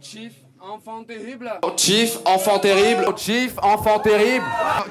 Chief, 0.00 0.32
enfant 0.60 1.02
terrible. 1.02 1.50
Chief, 1.76 2.18
enfant 2.24 2.60
terrible. 2.60 3.04
Chief, 3.16 3.52
enfant 3.60 3.98
terrible. 3.98 4.44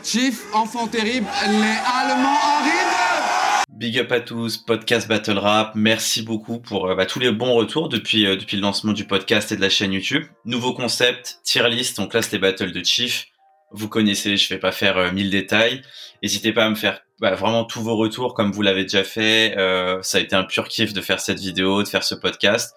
Chief, 0.04 0.44
enfant 0.54 0.88
terrible. 0.88 1.28
Les 1.46 1.54
Allemands 1.54 2.38
arrivent. 2.60 3.64
Big 3.72 4.00
up 4.00 4.12
à 4.12 4.20
tous, 4.20 4.58
podcast 4.58 5.08
Battle 5.08 5.38
Rap. 5.38 5.76
Merci 5.76 6.24
beaucoup 6.24 6.60
pour 6.60 6.88
euh, 6.90 6.96
bah, 6.96 7.06
tous 7.06 7.20
les 7.20 7.32
bons 7.32 7.54
retours 7.54 7.88
depuis, 7.88 8.26
euh, 8.26 8.36
depuis 8.36 8.58
le 8.58 8.64
lancement 8.64 8.92
du 8.92 9.06
podcast 9.06 9.52
et 9.54 9.56
de 9.56 9.62
la 9.62 9.70
chaîne 9.70 9.94
YouTube. 9.94 10.26
Nouveau 10.44 10.74
concept, 10.74 11.40
tier 11.44 11.70
list, 11.70 12.00
on 12.00 12.08
classe 12.08 12.32
les 12.34 12.40
battles 12.40 12.74
de 12.74 12.84
Chief. 12.84 13.28
Vous 13.72 13.88
connaissez, 13.88 14.36
je 14.36 14.50
vais 14.50 14.60
pas 14.60 14.74
faire 14.74 14.98
euh, 14.98 15.12
mille 15.12 15.30
détails. 15.30 15.84
N'hésitez 16.22 16.52
pas 16.52 16.66
à 16.66 16.70
me 16.70 16.76
faire 16.76 17.00
bah, 17.22 17.36
vraiment 17.36 17.64
tous 17.64 17.82
vos 17.82 17.96
retours 17.96 18.34
comme 18.34 18.52
vous 18.52 18.62
l'avez 18.62 18.84
déjà 18.84 19.06
fait. 19.06 19.56
ça 20.02 20.18
a 20.18 20.22
été 20.22 20.36
un 20.36 20.44
pur 20.44 20.68
kiff 20.68 20.94
de 20.94 21.02
faire 21.02 21.20
cette 21.20 21.40
vidéo, 21.40 21.82
de 21.82 21.88
faire 21.88 22.04
ce 22.04 22.16
podcast. 22.16 22.76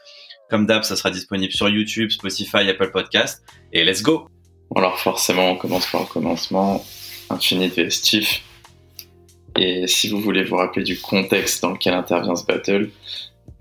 Comme 0.51 0.67
d'hab, 0.67 0.83
ça 0.83 0.97
sera 0.97 1.11
disponible 1.11 1.53
sur 1.53 1.69
YouTube, 1.69 2.11
Spotify, 2.11 2.69
Apple 2.69 2.91
Podcast. 2.91 3.45
Et 3.73 3.85
let's 3.85 4.03
go 4.03 4.27
Alors 4.75 4.99
forcément, 4.99 5.53
on 5.53 5.57
commence 5.57 5.89
par 5.91 6.01
le 6.01 6.07
commencement. 6.09 6.85
Infinite 7.31 7.91
Chief. 8.05 8.43
Et 9.57 9.87
si 9.87 10.09
vous 10.09 10.21
voulez 10.21 10.43
vous 10.43 10.57
rappeler 10.57 10.83
du 10.83 11.01
contexte 11.01 11.63
dans 11.63 11.71
lequel 11.71 11.95
intervient 11.95 12.35
ce 12.35 12.45
battle, 12.45 12.91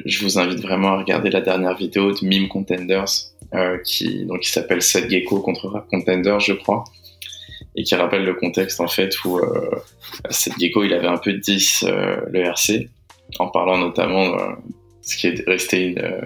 je 0.03 0.23
vous 0.23 0.39
invite 0.39 0.61
vraiment 0.61 0.89
à 0.89 0.97
regarder 0.97 1.29
la 1.29 1.41
dernière 1.41 1.75
vidéo 1.75 2.11
de 2.11 2.25
Meme 2.25 2.47
Contenders, 2.47 3.05
euh, 3.53 3.77
qui 3.85 4.25
donc 4.25 4.39
qui 4.39 4.49
s'appelle 4.49 4.81
Seth 4.81 5.09
Gecko 5.09 5.41
contre 5.41 5.67
Rap 5.67 5.87
Contenders, 5.89 6.39
je 6.39 6.53
crois, 6.53 6.83
et 7.75 7.83
qui 7.83 7.93
rappelle 7.93 8.23
le 8.23 8.33
contexte 8.33 8.79
en 8.81 8.87
fait 8.87 9.23
où 9.25 9.37
euh, 9.37 9.69
Seth 10.29 10.59
Gecko 10.59 10.83
il 10.83 10.93
avait 10.93 11.07
un 11.07 11.17
peu 11.17 11.33
10 11.33 11.85
euh, 11.87 12.21
le 12.31 12.39
RC, 12.39 12.89
en 13.37 13.47
parlant 13.47 13.77
notamment 13.77 14.35
euh, 14.39 14.53
ce 15.09 15.17
qui 15.17 15.27
est 15.27 15.43
resté 15.47 15.87
une, 15.87 15.99
euh, 15.99 16.21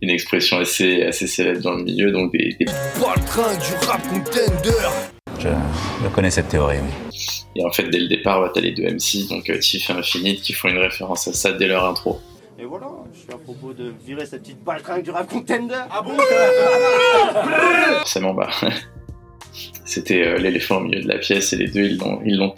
une, 0.00 0.10
expression 0.10 0.58
assez, 0.58 1.02
assez 1.02 1.26
célèbre 1.26 1.60
dans 1.60 1.74
le 1.74 1.82
milieu, 1.82 2.12
donc 2.12 2.32
des... 2.32 2.56
des... 2.58 2.66
train 2.66 3.54
du 3.56 3.86
rap 3.86 4.02
contender 4.08 4.70
je, 5.38 5.48
je, 6.02 6.08
connais 6.08 6.30
cette 6.30 6.48
théorie, 6.48 6.78
oui. 6.78 7.44
Et 7.56 7.64
en 7.64 7.70
fait, 7.70 7.84
dès 7.84 7.98
le 7.98 8.08
départ, 8.08 8.50
t'as 8.52 8.60
les 8.60 8.72
deux 8.72 8.84
MC, 8.84 9.28
donc 9.28 9.50
euh, 9.50 9.58
Tiff 9.58 9.90
et 9.90 9.92
Infinite, 9.92 10.42
qui 10.42 10.52
font 10.52 10.68
une 10.68 10.78
référence 10.78 11.28
à 11.28 11.32
ça 11.32 11.52
dès 11.52 11.66
leur 11.66 11.84
intro. 11.84 12.20
Et 12.58 12.64
voilà, 12.64 12.88
je 13.12 13.20
suis 13.20 13.32
à 13.32 13.38
propos 13.38 13.72
de 13.72 13.92
virer 14.04 14.26
cette 14.26 14.42
petite 14.42 14.62
baltringue 14.64 15.02
du 15.02 15.10
rap 15.10 15.28
contender. 15.28 15.74
Ah 15.90 16.02
bon? 16.02 16.16
Forcément, 17.98 18.34
bah... 18.34 18.48
C'était 19.84 20.26
euh, 20.26 20.38
l'éléphant 20.38 20.76
au 20.76 20.80
milieu 20.80 21.02
de 21.02 21.08
la 21.08 21.18
pièce 21.18 21.52
et 21.52 21.56
les 21.56 21.68
deux, 21.68 21.82
ils 21.82 21.98
l'ont, 21.98 22.20
ils 22.24 22.36
l'ont 22.36 22.50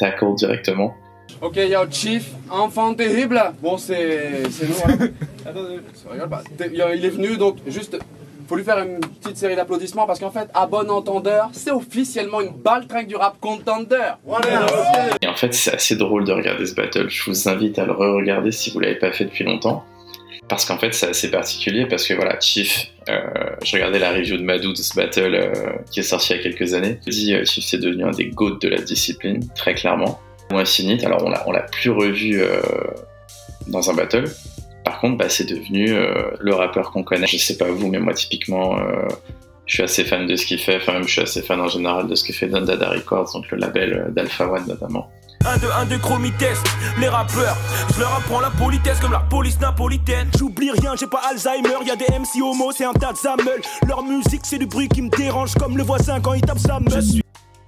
tackle 1.41 1.67
directement. 1.67 1.81
Ok, 1.81 1.89
yo, 1.89 1.91
Chief, 1.91 2.31
enfant 2.51 2.95
terrible. 2.95 3.41
Bon, 3.63 3.79
c'est, 3.79 4.43
c'est 4.51 4.69
nous. 4.69 4.75
Hein. 4.85 5.09
Attendez, 5.47 5.81
regarde 6.11 6.31
pas. 6.31 6.43
Il 6.67 7.05
est 7.05 7.11
venu, 7.11 7.37
donc 7.37 7.57
juste, 7.67 7.99
faut 8.49 8.57
lui 8.57 8.65
faire 8.65 8.79
une 8.79 9.01
petite 9.01 9.37
série 9.37 9.57
d'applaudissements 9.57 10.07
parce 10.07 10.19
qu'en 10.19 10.31
fait, 10.31 10.49
à 10.55 10.67
bon 10.67 10.91
entendeur, 10.91 11.51
c'est 11.53 11.71
officiellement 11.71 12.41
une 12.41 12.53
baltringue 12.53 13.07
du 13.07 13.17
rap 13.17 13.39
contender. 13.41 14.15
Voilà. 14.25 14.67
Et 15.23 15.29
en 15.29 15.37
fait, 15.37 15.55
c'est 15.55 15.75
assez 15.75 15.97
drôle 15.97 16.25
de 16.25 16.33
regarder 16.33 16.67
ce 16.67 16.75
battle. 16.75 17.09
Je 17.09 17.31
vous 17.31 17.49
invite 17.49 17.79
à 17.79 17.85
le 17.85 17.93
re-regarder 17.93 18.53
si 18.53 18.71
vous 18.71 18.81
l'avez 18.81 18.97
pas 18.97 19.13
fait 19.13 19.25
depuis 19.25 19.45
longtemps. 19.45 19.85
Parce 20.49 20.65
qu'en 20.65 20.79
fait, 20.79 20.93
c'est 20.93 21.11
assez 21.11 21.31
particulier 21.31 21.87
parce 21.87 22.09
que 22.09 22.15
voilà, 22.15 22.41
Chief, 22.41 22.89
euh, 23.09 23.21
je 23.65 23.77
regardais 23.77 24.01
la 24.01 24.11
review 24.11 24.37
de 24.37 24.43
Madou 24.43 24.73
de 24.73 24.79
ce 24.79 24.97
battle 24.97 25.35
euh, 25.37 25.53
qui 25.93 26.01
est 26.01 26.03
sorti 26.03 26.33
il 26.33 26.37
y 26.39 26.41
a 26.41 26.43
quelques 26.43 26.75
années. 26.75 26.99
Il 27.07 27.13
dit 27.13 27.35
euh, 27.35 27.45
Chief, 27.45 27.65
c'est 27.65 27.79
devenu 27.79 28.03
un 28.03 28.11
des 28.11 28.27
goats 28.27 28.59
de 28.61 28.69
la 28.69 28.79
discipline, 28.81 29.49
très 29.55 29.75
clairement. 29.75 30.19
Infinite, 30.59 31.05
alors 31.05 31.25
on 31.25 31.31
l'a, 31.31 31.43
on 31.47 31.53
l'a 31.53 31.63
plus 31.63 31.91
revu 31.91 32.41
euh, 32.43 32.61
dans 33.69 33.91
un 33.91 33.95
battle. 33.95 34.25
Par 34.85 35.01
contre, 35.01 35.19
bah, 35.19 35.29
c'est 35.29 35.49
devenu 35.49 35.93
euh, 35.93 36.31
le 36.41 36.55
rappeur 36.55 36.91
qu'on 36.91 37.03
connaît. 37.03 37.27
Je 37.27 37.37
sais 37.37 37.57
pas 37.57 37.71
vous, 37.71 37.89
mais 37.89 37.99
moi 37.99 38.15
typiquement, 38.15 38.79
euh, 38.79 39.07
je 39.67 39.75
suis 39.75 39.83
assez 39.83 40.05
fan 40.05 40.27
de 40.27 40.37
ce 40.37 40.47
qu'il 40.47 40.59
fait. 40.59 40.77
Enfin, 40.77 40.93
même 40.93 41.05
je 41.05 41.13
suis 41.13 41.21
assez 41.21 41.43
fan 41.43 41.61
en 41.61 41.69
général 41.69 42.09
de 42.09 42.15
ce 42.15 42.25
que 42.25 42.33
fait 42.33 42.47
Don 42.47 42.63
Dada 42.63 42.89
Records, 42.89 43.33
donc 43.33 43.51
le 43.51 43.59
label 43.59 44.09
d'Alpha 44.15 44.51
One 44.51 44.67
notamment. 44.67 45.11
Un 45.47 45.57
de 45.57 45.67
un 45.69 45.87
de 45.87 45.97
chromitest, 45.97 46.63
les 46.99 47.09
rappeurs, 47.09 47.57
je 47.95 48.01
leur 48.01 48.15
apprends 48.15 48.41
la 48.41 48.51
politesse 48.51 49.01
comme 49.01 49.13
la 49.13 49.21
police 49.21 49.59
napolitaine. 49.59 50.29
J'oublie 50.39 50.71
rien, 50.71 50.95
j'ai 51.01 51.07
pas 51.07 51.23
Alzheimer, 51.31 51.87
y 51.87 51.91
a 51.91 51.97
des 51.97 52.05
MC 52.05 52.43
homo, 52.43 52.73
c'est 52.77 52.85
un 52.85 52.93
tas 52.93 53.13
de. 53.13 53.89
Leur 53.89 54.03
musique, 54.03 54.43
c'est 54.45 54.59
du 54.59 54.67
bruit 54.67 54.89
qui 54.89 55.01
me 55.01 55.09
dérange 55.09 55.55
comme 55.55 55.79
le 55.79 55.83
voisin 55.83 56.21
quand 56.21 56.35
il 56.35 56.43
tape 56.43 56.59
sa 56.59 56.79
meule. 56.79 57.03
Et, 57.03 57.19
euh, 57.19 57.20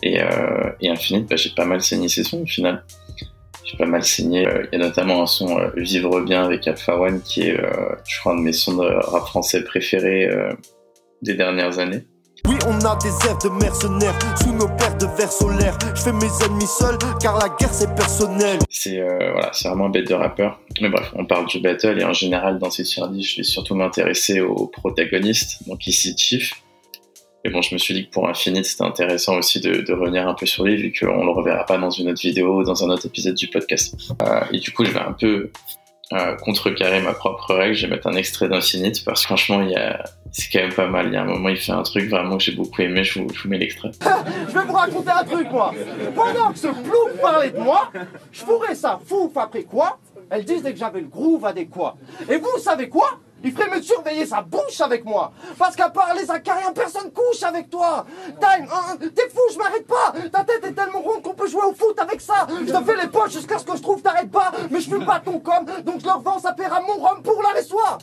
et 0.02 0.88
Infinite, 0.88 1.28
bah, 1.28 1.36
j'ai 1.36 1.50
pas 1.50 1.64
mal 1.64 1.80
saigné 1.80 2.08
ses 2.08 2.24
sons 2.24 2.42
au 2.42 2.46
final. 2.46 2.84
J'ai 3.64 3.76
pas 3.76 3.86
mal 3.86 4.02
saigné. 4.02 4.46
Il 4.72 4.78
y 4.78 4.82
a 4.82 4.84
notamment 4.84 5.22
un 5.22 5.26
son 5.26 5.58
euh, 5.58 5.70
Vivre 5.76 6.20
bien 6.20 6.44
avec 6.44 6.66
Alpha 6.66 6.98
One 6.98 7.20
qui 7.22 7.42
est, 7.42 7.58
euh, 7.58 7.94
je 8.06 8.20
crois, 8.20 8.32
un 8.32 8.36
de 8.36 8.42
mes 8.42 8.52
sons 8.52 8.76
de 8.76 8.86
rap 8.86 9.26
français 9.26 9.62
préférés 9.62 10.28
des 11.22 11.34
dernières 11.34 11.78
années. 11.78 12.04
Oui, 12.48 12.56
on 12.66 12.74
a 12.84 12.96
des 12.96 13.08
rêves 13.08 13.38
de 13.44 13.48
mercenaires 13.50 14.18
sous 14.42 14.52
nos 14.52 14.66
paires 14.66 14.98
de 14.98 15.06
verres 15.16 15.30
solaires. 15.30 15.78
Je 15.94 16.02
fais 16.02 16.12
mes 16.12 16.26
ennemis 16.44 16.66
seuls 16.66 16.98
car 17.20 17.38
la 17.38 17.48
guerre 17.48 17.72
c'est 17.72 17.94
personnel. 17.94 18.58
C'est 18.68 19.00
voilà, 19.00 19.50
c'est 19.52 19.68
vraiment 19.68 19.86
un 19.86 19.90
bête 19.90 20.08
de 20.08 20.14
rappeur. 20.14 20.60
Mais 20.80 20.88
bref, 20.88 21.12
on 21.14 21.24
parle 21.24 21.46
du 21.46 21.60
battle 21.60 22.00
et 22.00 22.04
en 22.04 22.12
général 22.12 22.58
dans 22.58 22.70
ces 22.70 22.82
tier 22.82 23.04
je 23.22 23.36
vais 23.36 23.42
surtout 23.44 23.76
m'intéresser 23.76 24.40
aux 24.40 24.66
protagonistes. 24.66 25.68
Donc 25.68 25.86
ici 25.86 26.16
Chief, 26.18 26.52
mais 27.44 27.50
bon, 27.50 27.60
je 27.60 27.74
me 27.74 27.78
suis 27.78 27.94
dit 27.94 28.06
que 28.06 28.12
pour 28.12 28.28
Infinite, 28.28 28.64
c'était 28.64 28.84
intéressant 28.84 29.36
aussi 29.36 29.60
de, 29.60 29.92
revenir 29.92 30.28
un 30.28 30.34
peu 30.34 30.46
sur 30.46 30.64
lui, 30.64 30.76
vu 30.76 30.92
qu'on 30.92 31.24
le 31.24 31.30
reverra 31.30 31.64
pas 31.66 31.76
dans 31.76 31.90
une 31.90 32.08
autre 32.08 32.20
vidéo 32.20 32.60
ou 32.60 32.64
dans 32.64 32.84
un 32.84 32.90
autre 32.90 33.06
épisode 33.06 33.34
du 33.34 33.48
podcast. 33.48 33.96
Euh, 34.22 34.40
et 34.52 34.58
du 34.58 34.70
coup, 34.72 34.84
je 34.84 34.92
vais 34.92 35.00
un 35.00 35.12
peu 35.12 35.50
euh, 36.12 36.36
contrecarrer 36.36 37.00
ma 37.00 37.14
propre 37.14 37.54
règle. 37.54 37.74
Je 37.74 37.86
vais 37.86 37.94
mettre 37.94 38.06
un 38.06 38.14
extrait 38.14 38.48
d'Infinite, 38.48 39.04
parce 39.04 39.22
que 39.22 39.26
franchement, 39.26 39.60
a... 39.76 40.04
c'est 40.30 40.52
quand 40.52 40.60
même 40.60 40.72
pas 40.72 40.86
mal. 40.86 41.08
Il 41.08 41.14
y 41.14 41.16
a 41.16 41.22
un 41.22 41.26
moment, 41.26 41.48
il 41.48 41.56
fait 41.56 41.72
un 41.72 41.82
truc 41.82 42.08
vraiment 42.08 42.36
que 42.36 42.44
j'ai 42.44 42.52
beaucoup 42.52 42.80
aimé. 42.80 43.02
Je 43.02 43.18
vous, 43.18 43.28
mets 43.46 43.58
l'extrait. 43.58 43.90
je 44.48 44.52
vais 44.52 44.64
vous 44.64 44.72
raconter 44.72 45.10
un 45.10 45.24
truc, 45.24 45.50
moi. 45.50 45.74
Pendant 46.14 46.52
que 46.52 46.58
ce 46.58 46.68
plouf 46.68 47.20
parlait 47.20 47.50
de 47.50 47.58
moi, 47.58 47.90
je 48.30 48.40
fourrais 48.40 48.76
ça 48.76 49.00
fouf 49.04 49.36
après 49.36 49.64
quoi? 49.64 49.98
Elle 50.30 50.44
disait 50.44 50.72
que 50.72 50.78
j'avais 50.78 51.00
le 51.00 51.08
groove 51.08 51.44
adéquat. 51.44 51.96
Et 52.30 52.36
vous 52.36 52.58
savez 52.58 52.88
quoi? 52.88 53.18
Il 53.44 53.52
ferait 53.52 53.70
me 53.70 53.82
surveiller 53.82 54.26
sa 54.26 54.42
bouche 54.42 54.80
avec 54.80 55.04
moi. 55.04 55.32
Parce 55.58 55.76
qu'à 55.76 55.90
part 55.90 56.14
les 56.14 56.30
acariens, 56.30 56.72
personne 56.72 57.10
couche 57.12 57.42
avec 57.42 57.70
toi. 57.70 58.04
Time, 58.40 58.66
hein, 58.72 58.96
t'es 58.98 59.28
fou, 59.28 59.40
je 59.52 59.58
m'arrête 59.58 59.86
pas. 59.86 60.12
Ta 60.32 60.44
tête 60.44 60.64
est 60.64 60.72
tellement 60.72 61.00
ronde 61.00 61.22
qu'on 61.22 61.34
peut 61.34 61.48
jouer 61.48 61.64
au 61.64 61.74
foot 61.74 61.98
avec 61.98 62.20
ça. 62.20 62.46
Je 62.48 62.72
te 62.72 62.84
fais 62.84 62.96
les 62.96 63.08
poches 63.08 63.32
jusqu'à 63.32 63.58
ce 63.58 63.64
que 63.64 63.76
je 63.76 63.82
trouve 63.82 64.02
t'arrêtes 64.02 64.30
pas. 64.30 64.52
Mais 64.70 64.80
je 64.80 64.88
fume 64.88 65.04
pas 65.04 65.20
ton 65.20 65.38
com, 65.38 65.64
donc 65.84 66.00
je 66.00 66.06
leur 66.06 66.20
vends 66.20 66.38
ça 66.38 66.52
paiera 66.52 66.80
mon 66.80 66.94
rhum 66.94 67.22
pour 67.22 67.42
la 67.42 67.62
soie. 67.62 67.98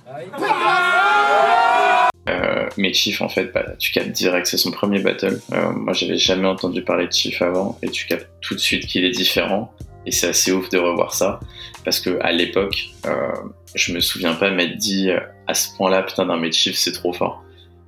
Euh, 2.30 2.70
mais 2.78 2.94
Chief, 2.94 3.22
en 3.22 3.30
fait, 3.30 3.52
bah, 3.54 3.66
tu 3.78 3.92
captes 3.92 4.12
direct, 4.12 4.46
c'est 4.46 4.58
son 4.58 4.72
premier 4.72 5.00
battle. 5.00 5.40
Euh, 5.52 5.72
moi, 5.72 5.94
j'avais 5.94 6.18
jamais 6.18 6.48
entendu 6.48 6.84
parler 6.84 7.08
de 7.08 7.12
Chief 7.12 7.42
avant, 7.42 7.78
et 7.82 7.90
tu 7.90 8.06
captes 8.06 8.30
tout 8.42 8.56
de 8.56 8.60
suite 8.60 8.86
qu'il 8.86 9.04
est 9.04 9.12
différent. 9.12 9.74
Et 10.06 10.12
c'est 10.12 10.30
assez 10.30 10.52
ouf 10.52 10.70
de 10.70 10.78
revoir 10.78 11.14
ça, 11.14 11.40
parce 11.84 12.00
que 12.00 12.18
à 12.22 12.32
l'époque, 12.32 12.90
euh, 13.06 13.32
je 13.76 13.94
me 13.94 14.00
souviens 14.00 14.34
pas 14.34 14.50
m'être 14.50 14.78
dit 14.78 15.10
euh, 15.10 15.20
à 15.48 15.54
ce 15.54 15.76
point-là, 15.76 16.04
putain, 16.04 16.26
d'un 16.26 16.38
mes 16.38 16.52
Chief, 16.52 16.76
c'est 16.76 16.94
trop 16.94 17.14
fort. 17.14 17.44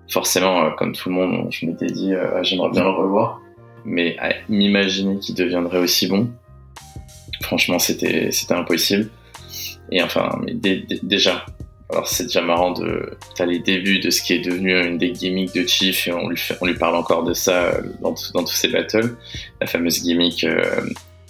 Forcément, 0.09 0.71
comme 0.71 0.93
tout 0.93 1.09
le 1.09 1.15
monde, 1.15 1.47
je 1.51 1.65
m'étais 1.65 1.87
dit, 1.87 2.13
euh, 2.13 2.43
j'aimerais 2.43 2.69
bien 2.71 2.83
le 2.83 2.89
revoir. 2.89 3.39
Mais 3.85 4.17
à 4.19 4.33
m'imaginer 4.49 5.17
qu'il 5.19 5.35
deviendrait 5.35 5.79
aussi 5.79 6.07
bon, 6.07 6.29
franchement, 7.41 7.79
c'était 7.79 8.29
impossible. 8.49 9.09
Et 9.91 10.03
enfin, 10.03 10.37
mais 10.43 10.53
dé, 10.53 10.85
dé, 10.87 10.99
déjà, 11.01 11.45
alors 11.91 12.07
c'est 12.07 12.23
déjà 12.23 12.41
marrant 12.41 12.71
de 12.71 13.17
t'as 13.35 13.45
les 13.45 13.59
débuts 13.59 13.99
de 13.99 14.09
ce 14.09 14.21
qui 14.21 14.33
est 14.33 14.39
devenu 14.39 14.79
une 14.79 14.97
des 14.97 15.11
gimmicks 15.11 15.53
de 15.53 15.67
Chief 15.67 16.07
et 16.07 16.13
on 16.13 16.29
lui 16.29 16.37
fait, 16.37 16.55
on 16.61 16.65
lui 16.65 16.73
parle 16.73 16.95
encore 16.95 17.23
de 17.23 17.33
ça 17.33 17.73
dans, 18.01 18.15
dans 18.33 18.43
tous 18.43 18.53
ses 18.53 18.69
battles, 18.69 19.15
la 19.59 19.67
fameuse 19.67 20.01
gimmick 20.01 20.43
euh, 20.43 20.81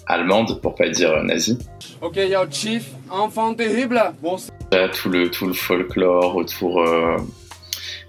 allemande 0.06 0.60
pour 0.60 0.74
pas 0.74 0.88
dire 0.88 1.22
nazie. 1.22 1.58
Ok, 2.00 2.16
yo 2.16 2.40
Chief, 2.50 2.90
enfant 3.10 3.54
terrible. 3.54 4.00
Bon, 4.22 4.36
Là, 4.70 4.88
tout 4.88 5.08
le 5.08 5.30
tout 5.30 5.46
le 5.46 5.52
folklore 5.52 6.36
autour 6.36 6.80
euh, 6.80 7.18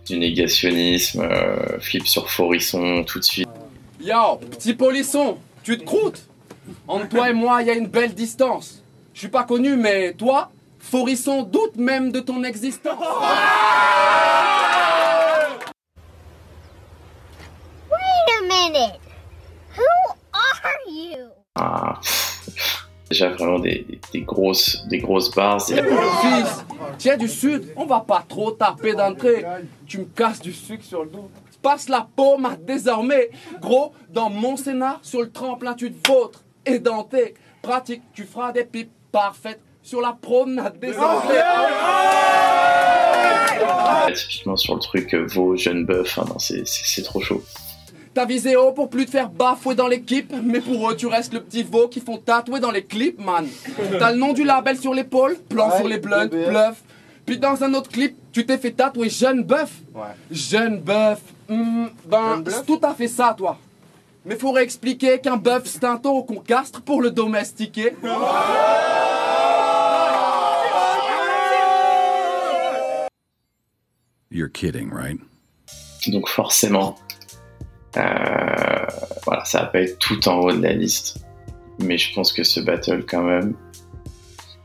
du 0.07 0.17
négationnisme, 0.17 1.21
euh, 1.21 1.79
flip 1.79 2.07
sur 2.07 2.29
Forisson 2.29 3.03
tout 3.05 3.19
de 3.19 3.23
suite. 3.23 3.49
Yo, 4.01 4.37
petit 4.51 4.73
polisson, 4.73 5.37
tu 5.63 5.77
te 5.77 5.83
croûtes? 5.83 6.27
Entre 6.87 7.09
toi 7.09 7.29
et 7.29 7.33
moi, 7.33 7.61
il 7.61 7.67
y 7.67 7.71
a 7.71 7.73
une 7.73 7.87
belle 7.87 8.13
distance. 8.13 8.83
Je 9.13 9.19
suis 9.19 9.27
pas 9.27 9.43
connu, 9.43 9.75
mais 9.75 10.13
toi, 10.13 10.51
Forisson 10.83 11.43
doute 11.43 11.77
même 11.77 12.11
de 12.11 12.19
ton 12.19 12.43
existence. 12.43 12.99
Wait 17.89 18.29
a 18.29 18.41
minute. 18.43 18.99
Who 19.77 20.13
are 20.33 20.77
you? 20.87 21.29
Ah, 21.55 21.99
déjà 23.09 23.29
vraiment 23.29 23.59
des, 23.59 23.85
des, 23.89 23.99
des, 24.11 24.21
grosses 24.21 24.85
des 24.87 24.99
grosses 24.99 25.33
barres. 25.33 25.65
Fils, 25.65 26.65
tiens 26.97 27.17
du 27.17 27.29
sud, 27.29 27.73
on 27.75 27.85
va 27.85 28.01
pas 28.01 28.23
trop 28.27 28.51
taper 28.51 28.93
d'entrée. 28.93 29.45
Tu 29.87 29.99
me 29.99 30.05
casses 30.05 30.41
du 30.41 30.51
sucre 30.51 30.83
sur 30.83 31.05
le 31.05 31.09
dos. 31.09 31.31
Passe 31.61 31.87
la 31.87 32.07
paume 32.15 32.45
à 32.45 32.55
désormais. 32.57 33.31
Gros, 33.61 33.93
dans 34.09 34.29
mon 34.29 34.57
Sénat, 34.57 34.99
sur 35.01 35.21
le 35.21 35.31
tremplin, 35.31 35.73
tu 35.73 35.91
te 35.93 36.11
vautres. 36.11 36.43
Édenté, 36.65 37.35
pratique, 37.61 38.03
tu 38.13 38.25
feras 38.25 38.51
des 38.51 38.65
pipes 38.65 38.91
parfaites 39.11 39.61
sur 39.83 40.01
la 40.01 40.13
promenade 40.19 40.79
des 40.79 40.97
Anglais. 40.97 41.41
Typiquement 44.15 44.55
sur 44.57 44.75
le 44.75 44.79
truc 44.81 45.13
euh, 45.13 45.25
Vaux, 45.27 45.55
jeune 45.55 45.85
bœuf, 45.85 46.17
hein, 46.19 46.25
non, 46.27 46.39
c'est- 46.39 46.65
c'est 46.67 46.83
c'est 46.85 47.01
trop 47.03 47.21
chaud. 47.21 47.41
T'as 48.13 48.25
visé 48.25 48.55
haut 48.55 48.71
pour 48.73 48.89
plus 48.89 49.05
te 49.05 49.11
faire 49.11 49.29
bafouer 49.29 49.73
dans 49.73 49.87
l'équipe, 49.87 50.31
mais 50.43 50.59
pour 50.59 50.89
eux, 50.91 50.95
tu 50.95 51.07
restes 51.07 51.33
le 51.33 51.41
petit 51.41 51.63
veau 51.63 51.87
qui 51.87 51.99
font 51.99 52.17
tatouer 52.17 52.59
dans 52.59 52.69
les 52.69 52.83
clips, 52.85 53.19
man. 53.19 53.47
T'as 53.97 54.11
le 54.11 54.17
nom 54.17 54.33
du 54.33 54.43
label 54.43 54.77
sur 54.77 54.93
l'épaule, 54.93 55.35
plan 55.49 55.69
Ouais, 55.71 55.77
sur 55.77 55.87
les 55.87 55.97
blunts, 55.97 56.27
bluff. 56.27 56.83
Puis 57.25 57.39
dans 57.39 57.63
un 57.63 57.73
autre 57.73 57.89
clip, 57.89 58.15
tu 58.31 58.45
t'es 58.45 58.57
fait 58.59 58.71
tatouer 58.71 59.09
jeune 59.09 59.41
bœuf. 59.43 59.71
Ouais. 59.95 60.01
Jeune 60.29 60.79
bœuf. 60.79 61.19
Hmm, 61.49 61.87
ben, 62.05 62.35
Jeune 62.35 62.49
c'est 62.49 62.65
tout 62.65 62.79
à 62.83 62.93
fait 62.93 63.07
ça, 63.07 63.33
toi. 63.35 63.57
Mais 64.25 64.35
faudrait 64.35 64.63
expliquer 64.63 65.19
qu'un 65.19 65.37
bœuf, 65.37 65.63
c'est 65.65 65.83
un 65.83 65.97
taureau 65.97 66.23
qu'on 66.23 66.35
castre 66.39 66.81
pour 66.81 67.01
le 67.01 67.09
domestiquer. 67.09 67.93
You're 74.33 74.49
kidding, 74.51 74.91
right? 74.91 75.19
Donc 76.07 76.27
forcément, 76.27 76.97
euh, 77.97 78.85
voilà, 79.25 79.45
ça 79.45 79.59
va 79.59 79.65
pas 79.67 79.81
être 79.81 79.99
tout 79.99 80.27
en 80.27 80.39
haut 80.39 80.51
de 80.51 80.61
la 80.61 80.73
liste. 80.73 81.23
Mais 81.79 81.97
je 81.97 82.13
pense 82.13 82.33
que 82.33 82.43
ce 82.43 82.59
battle 82.59 83.05
quand 83.05 83.23
même... 83.23 83.53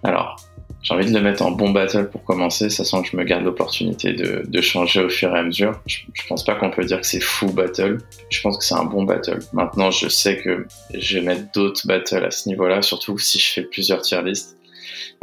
Alors, 0.05 0.37
j'ai 0.83 0.95
envie 0.95 1.07
de 1.07 1.15
le 1.15 1.21
mettre 1.21 1.43
en 1.43 1.51
bon 1.51 1.71
battle 1.71 2.09
pour 2.09 2.25
commencer, 2.25 2.71
ça 2.71 2.85
sent 2.85 3.03
que 3.03 3.09
je 3.13 3.17
me 3.17 3.25
garde 3.25 3.45
l'opportunité 3.45 4.13
de, 4.15 4.61
changer 4.63 5.05
au 5.05 5.11
fur 5.11 5.35
et 5.35 5.39
à 5.39 5.43
mesure. 5.43 5.81
Je, 5.87 5.99
je 6.15 6.27
pense 6.27 6.45
pas 6.45 6.55
qu'on 6.55 6.71
peut 6.71 6.85
dire 6.85 7.01
que 7.01 7.07
c'est 7.07 7.21
fou 7.21 7.53
battle, 7.53 7.99
je 8.31 8.41
pense 8.41 8.57
que 8.57 8.65
c'est 8.65 8.75
un 8.75 8.85
bon 8.85 9.05
battle. 9.05 9.41
Maintenant, 9.53 9.91
je 9.91 10.09
sais 10.09 10.39
que 10.39 10.67
je 10.95 11.19
vais 11.19 11.25
mettre 11.25 11.53
d'autres 11.53 11.87
battles 11.87 12.25
à 12.25 12.31
ce 12.31 12.49
niveau-là, 12.49 12.81
surtout 12.81 13.19
si 13.19 13.39
je 13.39 13.53
fais 13.53 13.63
plusieurs 13.63 14.01
tier 14.01 14.23
lists. 14.23 14.58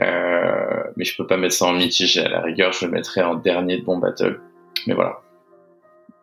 Euh, 0.02 0.84
mais 0.98 1.06
je 1.06 1.16
peux 1.16 1.28
pas 1.28 1.38
mettre 1.38 1.56
ça 1.56 1.66
en 1.66 1.74
mitigé, 1.74 2.22
à 2.22 2.30
la 2.30 2.42
rigueur, 2.42 2.72
je 2.74 2.86
le 2.86 2.92
mettrai 2.92 3.22
en 3.22 3.36
dernier 3.36 3.78
de 3.78 3.84
bon 3.84 3.98
battle. 3.98 4.40
Mais 4.88 4.94
voilà. 4.94 5.22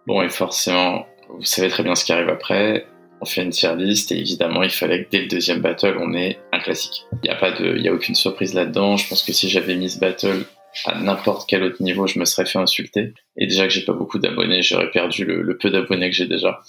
Bon, 0.07 0.23
et 0.23 0.29
forcément, 0.29 1.07
vous 1.29 1.45
savez 1.45 1.69
très 1.69 1.83
bien 1.83 1.95
ce 1.95 2.05
qui 2.05 2.13
arrive 2.13 2.29
après. 2.29 2.87
On 3.21 3.25
fait 3.25 3.43
une 3.43 3.51
tier 3.51 3.75
list 3.77 4.11
et 4.11 4.19
évidemment, 4.19 4.63
il 4.63 4.71
fallait 4.71 5.05
que 5.05 5.11
dès 5.11 5.21
le 5.21 5.29
deuxième 5.29 5.61
battle, 5.61 5.97
on 6.01 6.13
ait 6.13 6.41
un 6.53 6.59
classique. 6.59 7.07
Il 7.23 7.29
n'y 7.29 7.31
a 7.31 7.37
pas 7.37 7.53
de, 7.53 7.77
il 7.77 7.83
y 7.83 7.89
a 7.89 7.93
aucune 7.93 8.17
surprise 8.17 8.53
là-dedans. 8.53 8.97
Je 8.97 9.09
pense 9.09 9.23
que 9.23 9.33
si 9.33 9.49
j'avais 9.49 9.77
mis 9.77 9.91
ce 9.91 10.01
battle 10.01 10.45
à 10.87 10.99
n'importe 10.99 11.49
quel 11.49 11.63
autre 11.63 11.81
niveau, 11.83 12.07
je 12.07 12.19
me 12.19 12.25
serais 12.25 12.47
fait 12.47 12.59
insulter. 12.59 13.15
Et 13.37 13.47
déjà 13.47 13.65
que 13.65 13.73
j'ai 13.73 13.85
pas 13.85 13.93
beaucoup 13.93 14.19
d'abonnés, 14.19 14.63
j'aurais 14.63 14.91
perdu 14.91 15.25
le, 15.25 15.57
peu 15.57 15.71
d'abonnés 15.71 16.11
que 16.11 16.17
j'ai 16.17 16.27
déjà. 16.27 16.61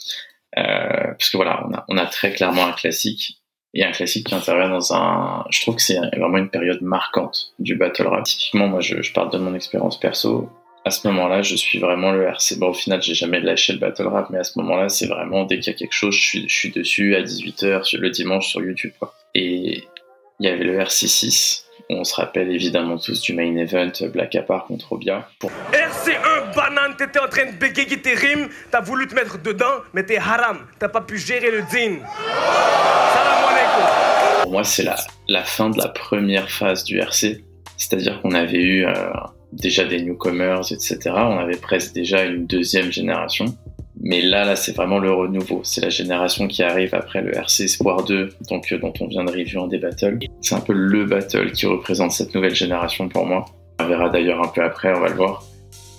Euh, 0.59 1.13
parce 1.17 1.31
que 1.31 1.37
voilà, 1.37 1.65
on 1.87 1.97
a 1.97 2.05
très 2.05 2.33
clairement 2.33 2.67
un 2.67 2.73
classique. 2.73 3.42
Et 3.73 3.83
un 3.83 3.91
classique 3.91 4.27
qui 4.27 4.35
intervient 4.35 4.69
dans 4.69 4.93
un... 4.93 5.45
Je 5.49 5.61
trouve 5.61 5.75
que 5.75 5.81
c'est 5.81 5.97
vraiment 6.15 6.37
une 6.37 6.49
période 6.49 6.81
marquante 6.81 7.53
du 7.57 7.75
battle 7.75 8.07
rap. 8.07 8.23
Typiquement, 8.23 8.67
moi, 8.67 8.81
je, 8.81 9.11
parle 9.13 9.31
de 9.31 9.37
mon 9.37 9.55
expérience 9.55 9.99
perso 9.99 10.49
à 10.85 10.91
ce 10.91 11.07
moment-là, 11.07 11.41
je 11.41 11.55
suis 11.55 11.79
vraiment 11.79 12.11
le 12.11 12.23
RC. 12.23 12.57
Bon, 12.57 12.69
au 12.69 12.73
final, 12.73 13.01
j'ai 13.01 13.13
jamais 13.13 13.39
lâché 13.39 13.71
le 13.71 13.79
battle 13.79 14.07
rap, 14.07 14.29
mais 14.29 14.39
à 14.39 14.43
ce 14.43 14.59
moment-là, 14.59 14.89
c'est 14.89 15.07
vraiment 15.07 15.45
dès 15.45 15.59
qu'il 15.59 15.71
y 15.71 15.75
a 15.75 15.79
quelque 15.79 15.93
chose, 15.93 16.13
je 16.13 16.45
suis, 16.47 16.71
dessus 16.71 17.15
à 17.15 17.21
18h 17.21 17.97
le 17.97 18.09
dimanche 18.09 18.49
sur 18.49 18.61
YouTube. 18.61 18.91
Et 19.33 19.85
il 20.39 20.45
y 20.45 20.49
avait 20.49 20.65
le 20.65 20.77
RC6. 20.79 21.63
On 21.89 22.03
se 22.03 22.15
rappelle 22.15 22.51
évidemment 22.51 22.97
tous 22.97 23.21
du 23.21 23.33
main 23.33 23.55
event 23.55 23.91
Black 24.11 24.35
Apart 24.35 24.65
contre 24.65 24.93
Obia. 24.93 25.29
Pour 25.39 25.51
RC1 25.71 26.55
banane, 26.55 26.95
t'étais 26.97 27.19
en 27.19 27.27
train 27.27 27.45
de 27.45 27.57
bégayer 27.57 28.01
tes 28.01 28.13
rimes, 28.13 28.49
t'as 28.71 28.81
voulu 28.81 29.07
te 29.07 29.15
mettre 29.15 29.41
dedans, 29.41 29.81
mais 29.93 30.03
t'es 30.03 30.17
haram, 30.17 30.65
t'as 30.79 30.89
pas 30.89 31.01
pu 31.01 31.17
gérer 31.17 31.51
le 31.51 31.61
din. 31.71 31.99
Pour 34.43 34.51
moi, 34.51 34.63
c'est 34.65 34.83
la, 34.83 35.43
fin 35.43 35.69
de 35.69 35.77
la 35.77 35.87
première 35.87 36.49
phase 36.49 36.83
du 36.83 36.99
RC. 36.99 37.41
C'est-à-dire 37.77 38.21
qu'on 38.21 38.31
avait 38.31 38.61
eu 38.61 38.85
euh, 38.85 38.93
déjà 39.53 39.85
des 39.85 40.01
newcomers, 40.01 40.71
etc. 40.71 40.99
On 41.05 41.39
avait 41.39 41.57
presque 41.57 41.93
déjà 41.93 42.25
une 42.25 42.45
deuxième 42.45 42.91
génération. 42.91 43.45
Mais 44.01 44.21
là, 44.21 44.43
là, 44.43 44.57
c'est 44.57 44.75
vraiment 44.75 44.99
le 44.99 45.13
renouveau. 45.13 45.61
C'est 45.63 45.79
la 45.79 45.89
génération 45.89 46.47
qui 46.49 46.61
arrive 46.61 46.93
après 46.93 47.21
le 47.21 47.33
RC 47.33 47.63
Espoir 47.63 48.03
2, 48.03 48.33
donc, 48.49 48.69
euh, 48.73 48.77
dont 48.77 48.93
on 48.99 49.07
vient 49.07 49.23
de 49.23 49.31
review 49.31 49.61
en 49.61 49.67
des 49.67 49.77
battles. 49.77 50.19
C'est 50.41 50.55
un 50.55 50.59
peu 50.59 50.73
le 50.73 51.05
battle 51.05 51.53
qui 51.53 51.65
représente 51.65 52.11
cette 52.11 52.35
nouvelle 52.35 52.53
génération 52.53 53.07
pour 53.07 53.25
moi. 53.25 53.45
On 53.79 53.87
verra 53.87 54.09
d'ailleurs 54.09 54.43
un 54.43 54.49
peu 54.49 54.61
après, 54.61 54.93
on 54.93 54.99
va 54.99 55.07
le 55.07 55.15
voir. 55.15 55.45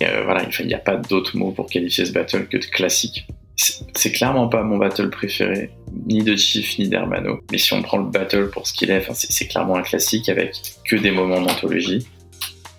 Euh, 0.03 0.21
voilà, 0.23 0.43
il 0.59 0.67
n'y 0.67 0.73
a 0.75 0.79
pas 0.79 0.97
d'autre 0.97 1.35
mot 1.35 1.51
pour 1.51 1.65
qualifier 1.65 2.05
ce 2.05 2.11
battle 2.11 2.47
que 2.47 2.57
de 2.57 2.65
classique. 2.65 3.25
C'est 3.57 4.11
clairement 4.11 4.47
pas 4.47 4.63
mon 4.63 4.77
battle 4.77 5.09
préféré, 5.09 5.71
ni 6.07 6.23
de 6.23 6.35
Chief 6.35 6.77
ni 6.77 6.89
d'Hermano. 6.89 7.39
Mais 7.51 7.57
si 7.57 7.73
on 7.73 7.81
prend 7.81 7.97
le 7.97 8.09
battle 8.09 8.49
pour 8.49 8.67
ce 8.67 8.73
qu'il 8.73 8.91
est, 8.91 9.07
c'est 9.13 9.47
clairement 9.47 9.77
un 9.77 9.81
classique 9.81 10.29
avec 10.29 10.51
que 10.85 10.95
des 10.95 11.11
moments 11.11 11.41
d'anthologie. 11.41 12.05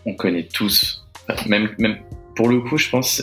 On 0.05 0.15
connaît 0.15 0.45
tous, 0.45 1.07
même, 1.47 1.71
même 1.79 1.99
pour 2.37 2.49
le 2.49 2.61
coup, 2.61 2.77
je 2.77 2.91
pense 2.91 3.23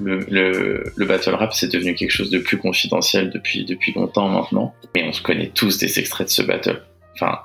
le, 0.00 0.20
le, 0.28 0.92
le 0.94 1.06
battle 1.06 1.34
rap 1.34 1.54
c'est 1.54 1.72
devenu 1.72 1.94
quelque 1.94 2.10
chose 2.10 2.30
de 2.30 2.38
plus 2.38 2.58
confidentiel 2.58 3.30
depuis 3.30 3.64
depuis 3.64 3.92
longtemps 3.94 4.28
maintenant. 4.28 4.74
Et 4.94 5.02
on 5.02 5.12
se 5.12 5.22
connaît 5.22 5.50
tous 5.54 5.78
des 5.78 5.98
extraits 5.98 6.26
de 6.26 6.32
ce 6.32 6.42
battle. 6.42 6.82
Enfin, 7.14 7.38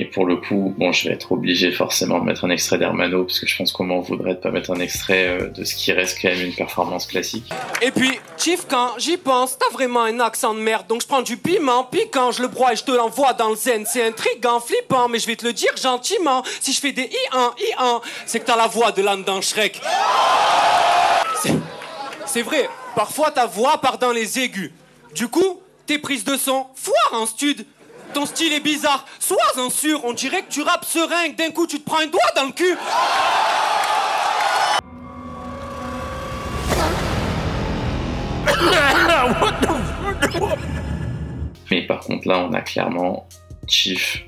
et 0.00 0.04
pour 0.04 0.24
le 0.26 0.36
coup, 0.36 0.72
bon, 0.78 0.92
je 0.92 1.08
vais 1.08 1.14
être 1.14 1.32
obligé 1.32 1.72
forcément 1.72 2.20
de 2.20 2.24
mettre 2.24 2.44
un 2.44 2.50
extrait 2.50 2.78
d'Hermano 2.78 3.24
parce 3.24 3.40
que 3.40 3.46
je 3.48 3.56
pense 3.56 3.72
qu'on 3.72 3.82
m'en 3.84 3.98
voudrait 3.98 4.34
de 4.34 4.38
pas 4.40 4.52
mettre 4.52 4.70
un 4.70 4.78
extrait 4.78 5.26
euh, 5.26 5.48
de 5.48 5.64
ce 5.64 5.74
qui 5.74 5.90
reste 5.92 6.18
quand 6.22 6.28
même 6.28 6.40
une 6.40 6.54
performance 6.54 7.06
classique. 7.06 7.50
Et 7.82 7.90
puis, 7.90 8.20
Chief, 8.36 8.64
quand 8.70 8.92
j'y 8.98 9.16
pense, 9.16 9.58
t'as 9.58 9.68
vraiment 9.72 10.02
un 10.04 10.20
accent 10.20 10.54
de 10.54 10.60
merde. 10.60 10.86
Donc 10.86 11.02
je 11.02 11.06
prends 11.08 11.22
du 11.22 11.36
piment 11.36 11.82
piquant, 11.82 12.30
je 12.30 12.42
le 12.42 12.48
broie 12.48 12.72
et 12.72 12.76
je 12.76 12.84
te 12.84 12.92
l'envoie 12.92 13.32
dans 13.32 13.50
le 13.50 13.56
zen. 13.56 13.84
C'est 13.86 14.06
intriguant, 14.06 14.60
flippant, 14.60 15.08
mais 15.08 15.18
je 15.18 15.26
vais 15.26 15.34
te 15.36 15.44
le 15.44 15.52
dire 15.52 15.72
gentiment. 15.76 16.44
Si 16.60 16.72
je 16.72 16.80
fais 16.80 16.92
des 16.92 17.02
i-1, 17.10 17.50
i-1, 17.58 18.00
c'est 18.24 18.38
que 18.38 18.44
t'as 18.46 18.56
la 18.56 18.68
voix 18.68 18.92
de 18.92 19.02
l'âne 19.02 19.24
dans 19.24 19.40
Shrek. 19.40 19.80
C'est- 21.42 21.52
C'est 22.26 22.42
vrai, 22.42 22.68
parfois 22.94 23.30
ta 23.30 23.46
voix 23.46 23.78
part 23.80 23.98
dans 23.98 24.12
les 24.12 24.38
aigus. 24.38 24.70
Du 25.14 25.28
coup, 25.28 25.60
tes 25.86 25.98
prises 25.98 26.24
de 26.24 26.36
son, 26.36 26.66
foire 26.74 27.20
en 27.20 27.24
stud. 27.26 27.64
Ton 28.14 28.26
style 28.26 28.52
est 28.52 28.60
bizarre, 28.60 29.04
sois-en 29.20 29.70
sûr, 29.70 30.04
on 30.04 30.12
dirait 30.12 30.42
que 30.42 30.50
tu 30.50 30.62
rappes 30.62 30.84
serein, 30.84 31.30
que 31.30 31.36
d'un 31.36 31.50
coup 31.50 31.66
tu 31.66 31.80
te 31.80 31.84
prends 31.84 32.00
un 32.00 32.06
doigt 32.06 32.20
dans 32.36 32.46
le 32.46 32.52
cul. 32.52 32.76
Mais 41.70 41.86
par 41.86 42.00
contre, 42.00 42.26
là, 42.26 42.46
on 42.48 42.52
a 42.54 42.62
clairement 42.62 43.28
Chief, 43.66 44.24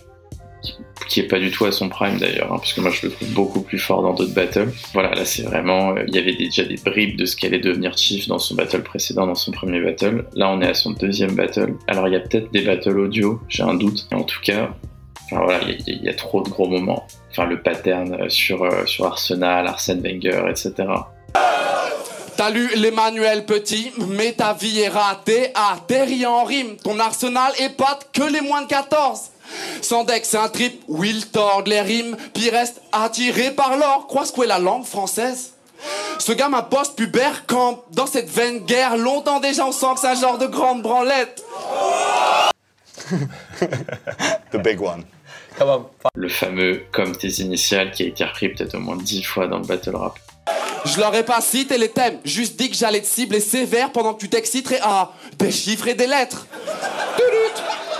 qui- 1.09 1.21
est 1.21 1.25
pas 1.25 1.39
du 1.39 1.51
tout 1.51 1.65
à 1.65 1.73
son 1.73 1.89
prime 1.89 2.19
d'ailleurs, 2.19 2.53
hein, 2.53 2.57
parce 2.59 2.73
que 2.73 2.81
moi 2.81 2.91
je 2.91 3.07
le 3.07 3.13
trouve 3.13 3.29
beaucoup 3.31 3.61
plus 3.63 3.79
fort 3.79 4.03
dans 4.03 4.15
d'autres 4.15 4.33
battles. 4.35 4.69
Voilà, 4.95 5.11
là 5.15 5.25
c'est 5.25 5.43
vraiment. 5.43 5.97
euh, 5.97 6.05
Il 6.09 6.15
y 6.15 6.19
avait 6.19 6.35
déjà 6.35 6.63
des 6.65 6.77
bribes 6.77 7.17
de 7.17 7.25
ce 7.27 7.35
qu'allait 7.37 7.59
devenir 7.59 7.97
Chief 7.99 8.29
dans 8.29 8.39
son 8.39 8.55
battle 8.55 8.83
précédent, 8.83 9.27
dans 9.27 9.35
son 9.35 9.51
premier 9.53 9.81
battle. 9.81 10.25
Là, 10.35 10.51
on 10.51 10.61
est 10.61 10.69
à 10.69 10.75
son 10.75 10.91
deuxième 10.93 11.35
battle. 11.35 11.75
Alors, 11.89 12.07
il 12.09 12.13
y 12.13 12.17
a 12.17 12.21
peut-être 12.21 12.51
des 12.53 12.63
battles 12.63 12.99
audio, 12.99 13.41
j'ai 13.49 13.63
un 13.63 13.75
doute. 13.75 14.07
Mais 14.11 14.17
en 14.19 14.23
tout 14.25 14.41
cas, 14.43 14.71
voilà, 15.33 15.61
il 15.87 16.05
y, 16.05 16.09
a- 16.09 16.15
trop 16.15 16.43
de 16.43 16.49
gros 16.49 16.69
moments. 16.69 17.07
Enfin, 17.33 17.47
le 17.47 17.61
pattern 17.63 18.15
euh, 18.15 18.29
sur, 18.29 18.63
euh, 18.65 18.85
sur 18.87 19.07
Arsenal, 19.07 19.67
Arsène 19.67 20.01
Wenger, 20.03 20.43
etc. 20.51 20.73
T'as 22.37 22.51
lu 22.51 22.69
l'Emmanuel 22.77 23.45
Petit, 23.45 23.93
mais 24.17 24.33
ta 24.33 24.55
vie 24.55 24.81
est 24.81 24.89
ratée, 24.89 25.49
atterri 25.55 26.25
en 26.25 26.45
rime. 26.45 26.77
Ton 26.83 26.99
arsenal 26.99 27.53
épate 27.61 28.09
que 28.15 28.23
les 28.33 28.41
moins 28.41 28.63
de 28.63 28.67
14. 28.67 29.21
Son 29.83 30.05
deck 30.05 30.25
c'est 30.25 30.39
un 30.39 30.49
trip 30.49 30.83
où 30.89 31.05
il 31.05 31.27
tord 31.27 31.63
les 31.67 31.81
rimes, 31.81 32.17
puis 32.35 32.45
il 32.45 32.51
reste 32.51 32.81
attiré 32.93 33.51
par 33.51 33.77
l'or. 33.77 34.07
Crois 34.07 34.25
ce 34.25 34.33
qu'est 34.33 34.47
la 34.47 34.59
langue 34.59 34.85
française 34.85 35.55
Ce 36.19 36.33
gamin 36.33 36.63
post-pubère 36.63 37.47
campe 37.47 37.85
dans 37.93 38.07
cette 38.07 38.31
vaine 38.31 38.61
guerre. 38.61 38.97
Longtemps 38.97 39.41
déjà 39.41 39.67
on 39.67 39.73
sent 39.73 39.95
que 39.95 40.01
c'est 40.01 40.09
un 40.09 40.15
genre 40.15 40.39
de 40.39 40.47
grande 40.47 40.83
branlette. 40.83 41.43
The 44.53 44.57
big 44.57 44.81
one. 44.81 45.05
Le 46.15 46.29
fameux 46.29 46.85
comme 46.91 47.17
tes 47.17 47.41
initiales 47.41 47.91
qui 47.91 48.05
a 48.05 48.07
été 48.07 48.25
repris 48.25 48.49
peut-être 48.49 48.75
au 48.75 48.81
moins 48.81 48.97
dix 48.97 49.23
fois 49.23 49.47
dans 49.47 49.59
le 49.59 49.65
battle 49.65 49.97
rap. 49.97 50.19
Je 50.87 50.99
leur 50.99 51.15
ai 51.15 51.23
pas 51.23 51.41
cité 51.43 51.77
les 51.77 51.91
thèmes, 51.91 52.19
juste 52.25 52.59
dit 52.59 52.71
que 52.71 52.77
j'allais 52.77 53.03
te 53.03 53.07
cibler 53.07 53.41
sévère 53.41 53.93
pendant 53.93 54.15
que 54.15 54.21
tu 54.21 54.31
t'exciterais 54.31 54.81
à 54.83 55.13
des 55.39 55.51
chiffres 55.51 55.89
et 55.89 55.95
des 55.95 56.07
lettres. 56.07 56.47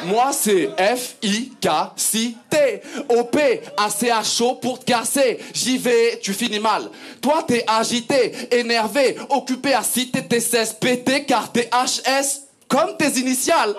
Moi 0.07 0.31
c'est 0.33 0.69
F 0.79 1.17
I 1.23 1.53
K 1.61 1.69
C 1.97 2.35
T 2.49 2.83
O 3.09 3.25
P 3.25 3.61
A 3.77 3.89
C 3.91 4.09
H 4.09 4.43
O 4.43 4.55
pour 4.55 4.79
te 4.81 4.85
casser. 4.85 5.39
J'y 5.55 5.79
vais, 5.79 6.19
tu 6.23 6.33
finis 6.33 6.61
mal. 6.61 6.85
Toi 7.21 7.45
t'es 7.47 7.65
agité, 7.67 8.33
énervé, 8.51 9.17
occupé 9.29 9.75
à 9.75 9.83
citer 9.83 10.27
tes 10.27 10.41
16 10.41 10.75
PT 10.75 11.27
car 11.27 11.53
t'es 11.53 11.69
HS 11.73 12.51
comme 12.69 12.97
tes 12.97 13.19
initiales. 13.19 13.75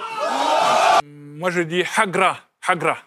Moi, 1.04 1.50
je 1.50 1.62
dis 1.62 1.84
Hagra. 1.98 2.38
Hagra. 2.68 2.98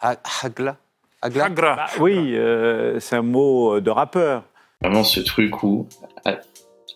Hagla? 0.00 0.76
Hagla? 1.22 1.44
Hagra. 1.44 1.86
oui, 1.98 2.36
euh, 2.36 3.00
c'est 3.00 3.16
un 3.16 3.22
mot 3.22 3.80
de 3.80 3.90
rappeur. 3.90 4.44
Vraiment 4.82 5.02
ce 5.02 5.20
truc 5.20 5.62
où, 5.62 5.88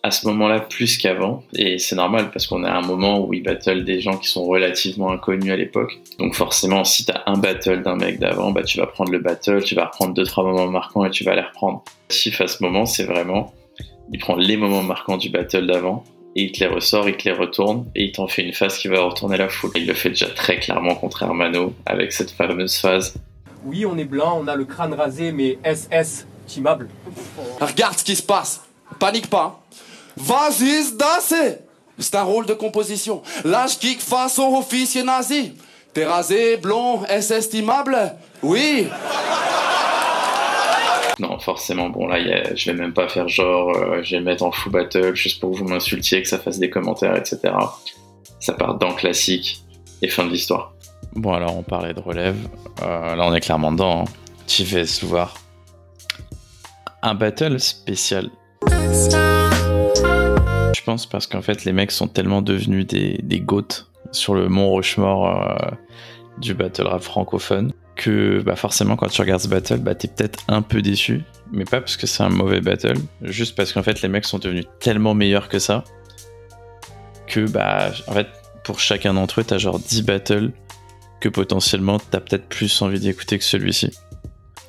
à, 0.03 0.11
ce 0.11 0.27
moment-là 0.27 0.59
plus 0.59 0.97
qu'avant, 0.97 1.43
et 1.53 1.77
c'est 1.77 1.95
normal 1.95 2.31
parce 2.31 2.47
qu'on 2.47 2.63
a 2.63 2.71
un 2.71 2.81
moment 2.81 3.25
où 3.25 3.33
il 3.33 3.43
battle 3.43 3.83
des 3.83 4.01
gens 4.01 4.17
qui 4.17 4.27
sont 4.27 4.45
relativement 4.45 5.11
inconnus 5.11 5.51
à 5.51 5.55
l'époque. 5.55 5.99
Donc 6.17 6.35
forcément, 6.35 6.83
si 6.83 7.05
t'as 7.05 7.23
un 7.25 7.37
battle 7.37 7.81
d'un 7.83 7.95
mec 7.95 8.19
d'avant, 8.19 8.51
bah 8.51 8.63
tu 8.63 8.77
vas 8.77 8.87
prendre 8.87 9.11
le 9.11 9.19
battle, 9.19 9.63
tu 9.63 9.75
vas 9.75 9.85
reprendre 9.85 10.13
deux 10.13 10.25
trois 10.25 10.43
moments 10.43 10.67
marquants 10.67 11.05
et 11.05 11.09
tu 11.09 11.23
vas 11.23 11.35
les 11.35 11.41
reprendre. 11.41 11.83
Chief 12.09 12.39
à 12.41 12.47
ce 12.47 12.63
moment, 12.63 12.85
c'est 12.85 13.05
vraiment, 13.05 13.53
il 14.11 14.19
prend 14.19 14.35
les 14.35 14.57
moments 14.57 14.83
marquants 14.83 15.17
du 15.17 15.29
battle 15.29 15.67
d'avant 15.67 16.03
et 16.35 16.43
il 16.43 16.51
te 16.51 16.59
les 16.59 16.67
ressort, 16.67 17.09
il 17.09 17.17
te 17.17 17.27
les 17.27 17.35
retourne 17.35 17.85
et 17.95 18.05
il 18.05 18.11
t'en 18.11 18.27
fait 18.27 18.43
une 18.43 18.53
phase 18.53 18.77
qui 18.77 18.87
va 18.87 19.01
retourner 19.01 19.37
la 19.37 19.49
foule. 19.49 19.71
Il 19.75 19.87
le 19.87 19.93
fait 19.93 20.09
déjà 20.09 20.27
très 20.27 20.59
clairement 20.59 20.95
contre 20.95 21.23
Hermano 21.23 21.73
avec 21.85 22.11
cette 22.11 22.31
fameuse 22.31 22.77
phase. 22.77 23.15
Oui, 23.65 23.85
on 23.85 23.97
est 23.97 24.05
blanc, 24.05 24.39
on 24.41 24.47
a 24.47 24.55
le 24.55 24.65
crâne 24.65 24.93
rasé, 24.93 25.31
mais 25.31 25.57
SS, 25.63 26.25
timable. 26.47 26.89
Regarde 27.59 27.97
ce 27.97 28.03
qui 28.03 28.15
se 28.15 28.23
passe. 28.23 28.63
Panique 28.99 29.29
pas. 29.29 29.61
Vas-y, 30.19 30.83
se 30.83 30.93
danser. 30.95 31.57
C'est 31.97 32.15
un 32.15 32.23
rôle 32.23 32.45
de 32.45 32.53
composition. 32.53 33.21
Là, 33.43 33.65
je 33.67 33.77
kick 33.77 33.99
façon 34.01 34.53
officier 34.57 35.03
nazi. 35.03 35.53
T'es 35.93 36.05
rasé, 36.05 36.57
blond, 36.57 37.03
est 37.05 37.29
estimable? 37.31 38.13
Oui. 38.43 38.87
Non, 41.19 41.37
forcément, 41.39 41.89
bon 41.89 42.07
là, 42.07 42.17
y 42.19 42.31
a- 42.31 42.55
je 42.55 42.71
vais 42.71 42.77
même 42.77 42.93
pas 42.93 43.09
faire 43.09 43.27
genre, 43.27 43.75
euh, 43.75 44.01
je 44.03 44.11
vais 44.11 44.19
le 44.19 44.23
mettre 44.23 44.43
en 44.43 44.51
full 44.51 44.71
battle 44.71 45.13
juste 45.15 45.41
pour 45.41 45.51
que 45.51 45.57
vous 45.57 45.65
m'insultiez, 45.65 46.21
que 46.21 46.29
ça 46.29 46.39
fasse 46.39 46.59
des 46.59 46.69
commentaires, 46.69 47.15
etc. 47.17 47.39
Ça 48.39 48.53
part 48.53 48.75
dans 48.75 48.93
classique 48.93 49.61
et 50.01 50.07
fin 50.07 50.23
de 50.25 50.29
l'histoire. 50.29 50.71
Bon, 51.13 51.33
alors 51.33 51.57
on 51.57 51.63
parlait 51.63 51.93
de 51.93 51.99
relève. 51.99 52.37
Euh, 52.83 53.15
là, 53.15 53.25
on 53.25 53.33
est 53.33 53.41
clairement 53.41 53.73
dedans. 53.73 54.03
Hein. 54.03 54.11
Chief 54.47 54.71
vs 54.73 55.01
Louvard. 55.01 55.33
Un 57.01 57.15
battle 57.15 57.59
spécial. 57.59 58.29
Parce 61.09 61.27
qu'en 61.27 61.41
fait, 61.41 61.65
les 61.65 61.73
mecs 61.73 61.91
sont 61.91 62.07
tellement 62.07 62.41
devenus 62.41 62.85
des, 62.87 63.19
des 63.23 63.39
goats 63.39 63.85
sur 64.11 64.33
le 64.35 64.47
mont 64.49 64.69
Rochemort 64.69 65.27
euh, 65.51 65.75
du 66.39 66.53
battle 66.53 66.87
rap 66.87 67.01
francophone 67.01 67.71
que 67.95 68.41
bah, 68.41 68.55
forcément, 68.55 68.95
quand 68.95 69.07
tu 69.07 69.19
regardes 69.21 69.41
ce 69.41 69.47
battle, 69.49 69.79
bah, 69.79 69.93
t'es 69.95 70.07
peut-être 70.07 70.39
un 70.47 70.61
peu 70.61 70.81
déçu. 70.81 71.23
Mais 71.51 71.65
pas 71.65 71.79
parce 71.81 71.97
que 71.97 72.07
c'est 72.07 72.23
un 72.23 72.29
mauvais 72.29 72.61
battle, 72.61 72.93
juste 73.21 73.55
parce 73.55 73.73
qu'en 73.73 73.83
fait, 73.83 74.01
les 74.01 74.07
mecs 74.09 74.25
sont 74.25 74.39
devenus 74.39 74.65
tellement 74.79 75.13
meilleurs 75.13 75.49
que 75.49 75.59
ça 75.59 75.83
que, 77.27 77.41
bah, 77.49 77.91
en 78.07 78.13
fait, 78.13 78.27
pour 78.63 78.79
chacun 78.79 79.13
d'entre 79.13 79.41
eux, 79.41 79.43
t'as 79.43 79.57
genre 79.57 79.79
10 79.79 80.03
battles 80.03 80.51
que 81.21 81.29
potentiellement 81.29 81.97
t'as 81.99 82.19
peut-être 82.21 82.47
plus 82.47 82.81
envie 82.81 82.99
d'écouter 82.99 83.37
que 83.37 83.43
celui-ci. 83.43 83.91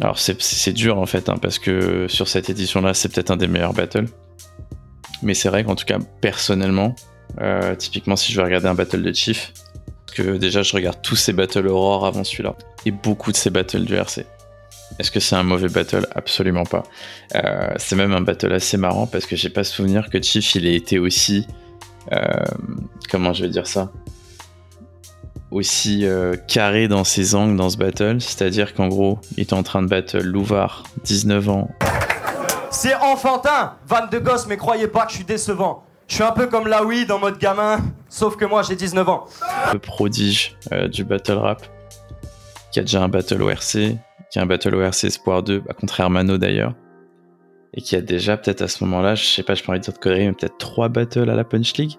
Alors 0.00 0.19
c'est- 0.19 0.41
c'est 0.43 0.73
dur 0.73 0.99
en 0.99 1.07
fait, 1.07 1.29
hein, 1.29 1.37
parce 1.41 1.59
que 1.59 2.09
sur 2.09 2.27
cette 2.29 2.50
édition-là, 2.50 2.93
c'est 2.95 3.09
peut-être 3.12 3.31
un 3.31 3.37
des 3.37 3.47
meilleurs 3.47 3.73
battles. 3.75 4.07
Mais 5.23 5.35
c'est 5.35 5.49
vrai 5.49 5.65
qu'en 5.65 5.75
tout 5.75 5.85
cas, 5.85 5.99
personnellement, 6.21 6.95
euh, 7.41 7.75
typiquement 7.75 8.17
si 8.17 8.33
je 8.33 8.39
vais 8.39 8.45
regarder 8.45 8.69
un 8.69 8.75
battle 8.75 9.03
de 9.03 9.12
Chief, 9.12 9.53
que 10.15 10.37
déjà 10.37 10.62
je 10.62 10.73
regarde 10.73 10.99
tous 11.03 11.17
ces 11.17 11.33
battles 11.33 11.69
Aurore 11.69 12.07
avant 12.07 12.25
celui-là, 12.25 12.57
et 12.87 12.91
beaucoup 12.91 13.33
de 13.33 13.37
ces 13.37 13.50
battles 13.50 13.85
du 13.85 13.95
RC. 13.95 14.27
Est-ce 14.99 15.11
que 15.11 15.21
c'est 15.21 15.37
un 15.37 15.45
mauvais 15.45 15.69
battle? 15.69 16.07
Absolument 16.15 16.65
pas. 16.65 16.83
Euh, 17.37 17.69
c'est 17.77 17.95
même 17.95 18.12
un 18.12 18.21
battle 18.21 18.53
assez 18.53 18.77
marrant 18.77 19.07
parce 19.07 19.25
que 19.27 19.37
j'ai 19.37 19.49
pas 19.49 19.62
souvenir 19.62 20.11
que 20.11 20.21
Chief 20.21 20.55
il 20.57 20.67
ait 20.67 20.75
été 20.75 20.99
aussi. 20.99 21.47
euh, 22.12 22.27
comment 23.09 23.33
je 23.33 23.45
vais 23.45 23.50
dire 23.50 23.67
ça? 23.67 23.93
Aussi 25.50 26.05
carré 26.47 26.87
dans 26.87 27.03
ses 27.03 27.35
angles 27.35 27.57
dans 27.57 27.71
ce 27.71 27.77
battle, 27.77 28.21
c'est-à-dire 28.21 28.73
qu'en 28.73 28.87
gros, 28.87 29.19
il 29.37 29.43
était 29.43 29.55
en 29.55 29.65
train 29.65 29.83
de 29.83 29.89
battle 29.89 30.23
Louvard, 30.23 30.85
19 31.03 31.49
ans, 31.49 31.71
C'est 32.71 32.95
enfantin, 32.95 33.75
vanne 33.87 34.09
de 34.11 34.19
gosse, 34.21 34.47
mais 34.47 34.57
croyez 34.57 34.87
pas 34.87 35.05
que 35.05 35.11
je 35.11 35.17
suis 35.17 35.25
décevant. 35.25 35.83
Je 36.07 36.15
suis 36.15 36.23
un 36.23 36.31
peu 36.31 36.47
comme 36.47 36.69
la 36.69 36.85
weed 36.85 37.11
en 37.11 37.19
mode 37.19 37.39
gamin, 37.39 37.81
sauf 38.09 38.37
que 38.37 38.45
moi 38.45 38.62
j'ai 38.62 38.77
19 38.77 39.09
ans. 39.09 39.27
le 39.73 39.79
prodige 39.81 40.57
euh, 40.73 40.87
du 40.87 41.03
battle 41.05 41.33
rap, 41.33 41.67
qui 42.73 42.79
a 42.79 42.83
déjà 42.83 43.03
un 43.03 43.09
battle 43.09 43.43
ORC, 43.43 43.97
qui 44.31 44.39
a 44.39 44.43
un 44.43 44.47
battle 44.47 44.77
ORC 44.77 45.05
Espoir 45.05 45.43
2, 45.43 45.61
bah, 45.61 45.75
contre 45.79 45.99
Hermano 45.99 46.39
d'ailleurs, 46.39 46.75
et 47.75 47.81
qui 47.81 47.97
a 47.97 48.00
déjà 48.00 48.37
peut-être 48.37 48.62
à 48.62 48.69
ce 48.69 48.85
moment-là, 48.85 49.17
je 49.17 49.25
sais 49.25 49.43
pas, 49.43 49.55
je 49.55 49.65
peux 49.65 49.71
envie 49.71 49.81
de 49.81 49.85
dire 49.85 49.95
de 49.95 50.11
mais 50.11 50.33
peut-être 50.33 50.59
3 50.59 50.89
battles 50.89 51.29
à 51.29 51.35
la 51.35 51.45
Punch 51.45 51.77
League. 51.77 51.95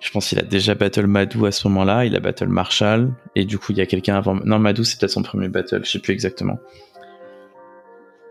Je 0.00 0.10
pense 0.10 0.28
qu'il 0.28 0.38
a 0.38 0.42
déjà 0.42 0.74
battle 0.74 1.06
Madou 1.06 1.44
à 1.44 1.52
ce 1.52 1.68
moment-là, 1.68 2.06
il 2.06 2.16
a 2.16 2.20
battle 2.20 2.48
Marshall, 2.48 3.12
et 3.34 3.44
du 3.44 3.58
coup 3.58 3.72
il 3.72 3.78
y 3.78 3.82
a 3.82 3.86
quelqu'un 3.86 4.16
avant. 4.16 4.34
Non, 4.34 4.58
Madou 4.58 4.84
c'est 4.84 4.98
peut-être 4.98 5.12
son 5.12 5.22
premier 5.22 5.48
battle, 5.48 5.84
je 5.84 5.90
sais 5.90 5.98
plus 5.98 6.14
exactement. 6.14 6.58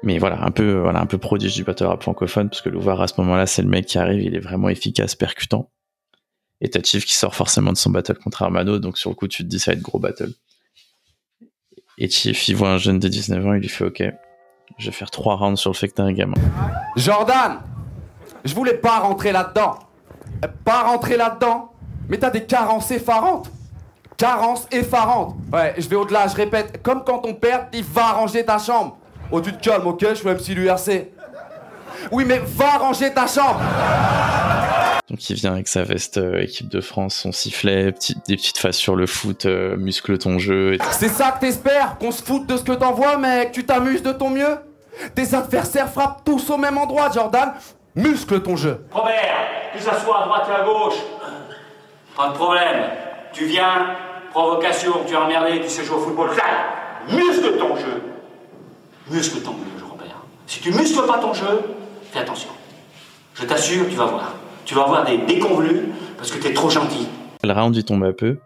Mais 0.04 0.18
voilà, 0.18 0.42
un 0.44 0.52
peu, 0.52 0.80
voilà, 0.80 1.02
un 1.02 1.06
peu 1.06 1.18
prodige 1.18 1.56
du 1.56 1.64
battle 1.64 1.86
rap 1.86 2.02
francophone, 2.02 2.50
parce 2.50 2.62
que 2.62 2.70
Louvard 2.70 3.02
à 3.02 3.08
ce 3.08 3.16
moment-là, 3.22 3.46
c'est 3.46 3.62
le 3.62 3.68
mec 3.68 3.86
qui 3.86 3.98
arrive, 3.98 4.22
il 4.22 4.36
est 4.36 4.40
vraiment 4.40 4.70
efficace, 4.70 5.16
percutant. 5.16 5.70
Et 6.62 6.70
t'as 6.70 6.82
Chief 6.84 7.06
qui 7.06 7.16
sort 7.16 7.36
forcément 7.36 7.72
de 7.72 7.78
son 7.78 7.90
battle 7.90 8.18
contre 8.18 8.44
Armano, 8.44 8.80
donc 8.80 8.98
sur 8.98 9.10
le 9.10 9.16
coup, 9.16 9.28
tu 9.28 9.44
te 9.44 9.48
dis 9.50 9.60
ça 9.60 9.72
va 9.72 9.78
être 9.78 9.82
gros 9.84 10.00
battle. 10.00 10.32
Et 11.98 12.10
Chief, 12.10 12.48
il 12.48 12.56
voit 12.56 12.70
un 12.70 12.78
jeune 12.78 13.00
de 13.00 13.08
19 13.08 13.46
ans, 13.46 13.54
il 13.54 13.62
lui 13.62 13.70
fait 13.70 13.84
Ok, 13.86 14.04
je 14.78 14.86
vais 14.86 14.92
faire 14.92 15.12
trois 15.12 15.36
rounds 15.36 15.60
sur 15.60 15.72
le 15.72 15.76
fait 15.76 15.90
que 15.90 15.96
t'es 15.96 16.02
un 16.02 16.14
gamin. 16.14 16.36
Jordan, 16.96 17.60
je 18.46 18.54
voulais 18.54 18.76
pas 18.76 19.00
rentrer 19.00 19.32
là-dedans. 19.34 19.80
Euh, 20.46 20.48
Pas 20.64 20.84
rentrer 20.84 21.18
là-dedans, 21.18 21.74
mais 22.08 22.18
t'as 22.18 22.30
des 22.30 22.46
carences 22.46 22.92
effarantes. 22.92 23.52
Carences 24.16 24.68
effarantes. 24.72 25.36
Ouais, 25.52 25.74
je 25.78 25.88
vais 25.90 25.96
au-delà, 25.96 26.28
je 26.28 26.36
répète, 26.36 26.82
comme 26.84 27.04
quand 27.04 27.20
ton 27.20 27.34
père 27.34 27.70
dit 27.72 27.82
va 27.82 28.12
ranger 28.14 28.46
ta 28.46 28.60
chambre. 28.60 28.98
Oh, 29.32 29.42
tu 29.42 29.54
te 29.54 29.64
calmes, 29.64 29.86
ok, 29.88 30.06
je 30.10 30.14
suis 30.16 30.28
MC 30.28 30.56
l'URC. 30.56 31.08
Oui, 32.12 32.26
mais 32.26 32.40
va 32.46 32.78
ranger 32.78 33.14
ta 33.14 33.28
chambre. 33.28 33.60
Donc 35.10 35.28
il 35.30 35.36
vient 35.36 35.54
avec 35.54 35.68
sa 35.68 35.84
veste 35.84 36.18
euh, 36.18 36.42
équipe 36.42 36.70
de 36.70 36.82
France, 36.82 37.16
son 37.16 37.32
sifflet, 37.32 37.92
petit- 37.92 38.16
des 38.28 38.36
petites 38.36 38.58
faces 38.60 38.78
sur 38.78 38.96
le 38.96 39.08
foot, 39.08 39.46
euh, 39.46 39.76
muscle 39.76 40.18
ton 40.18 40.38
jeu. 40.40 40.76
Et... 40.76 40.78
C'est 40.92 41.10
ça 41.10 41.32
que 41.32 41.40
t'espères 41.40 41.98
Qu'on 41.98 42.12
se 42.12 42.22
foute 42.24 42.46
de 42.48 42.58
ce 42.58 42.64
que 42.64 42.72
t'envoies, 42.74 43.18
mec 43.18 43.52
Tu 43.52 43.66
t'amuses 43.66 44.04
de 44.04 44.12
ton 44.12 44.30
mieux 44.30 44.58
Tes 45.16 45.34
adversaires 45.34 45.90
frappent 45.90 46.24
tous 46.24 46.50
au 46.52 46.58
même 46.58 46.78
endroit, 46.78 47.10
Jordan. 47.12 47.54
Muscle 47.96 48.42
ton 48.42 48.56
jeu. 48.56 48.86
Robert, 48.92 49.14
que 49.74 49.82
ça 49.82 50.00
soit 50.00 50.22
à 50.24 50.26
droite 50.26 50.48
et 50.50 50.62
à 50.62 50.64
gauche. 50.64 50.98
Pas 52.16 52.28
de 52.30 52.34
problème. 52.34 52.84
Tu 53.34 53.46
viens, 53.46 53.96
provocation, 54.32 54.92
tu 55.08 55.14
es 55.14 55.18
emmerdé, 55.18 55.60
tu 55.62 55.70
sais 55.70 55.84
jouer 55.84 55.98
au 55.98 56.02
football. 56.02 56.30
Flac 56.30 56.46
Muscle 57.12 57.58
ton 57.58 57.76
jeu. 57.76 58.04
Muscle 59.10 59.42
ton 59.42 59.54
jeu, 59.54 59.86
Robert. 59.90 60.24
Si 60.46 60.60
tu 60.62 60.72
muscles 60.72 61.06
pas 61.08 61.18
ton 61.20 61.34
jeu, 61.34 61.62
fais 62.12 62.20
attention. 62.20 62.50
Je 63.34 63.46
t'assure, 63.46 63.88
tu 63.90 63.96
vas 63.96 64.06
voir. 64.06 64.36
Tu 64.66 64.76
vas 64.76 64.84
avoir 64.84 65.06
des 65.06 65.18
déconvenus 65.18 65.86
parce 66.18 66.32
que 66.32 66.38
t'es 66.42 66.54
trop 66.54 66.70
gentil. 66.70 67.08
Le 67.44 67.52
round 67.54 67.76
il 67.76 67.84
tombe 67.84 68.04
un 68.04 68.14
peu. 68.14 68.38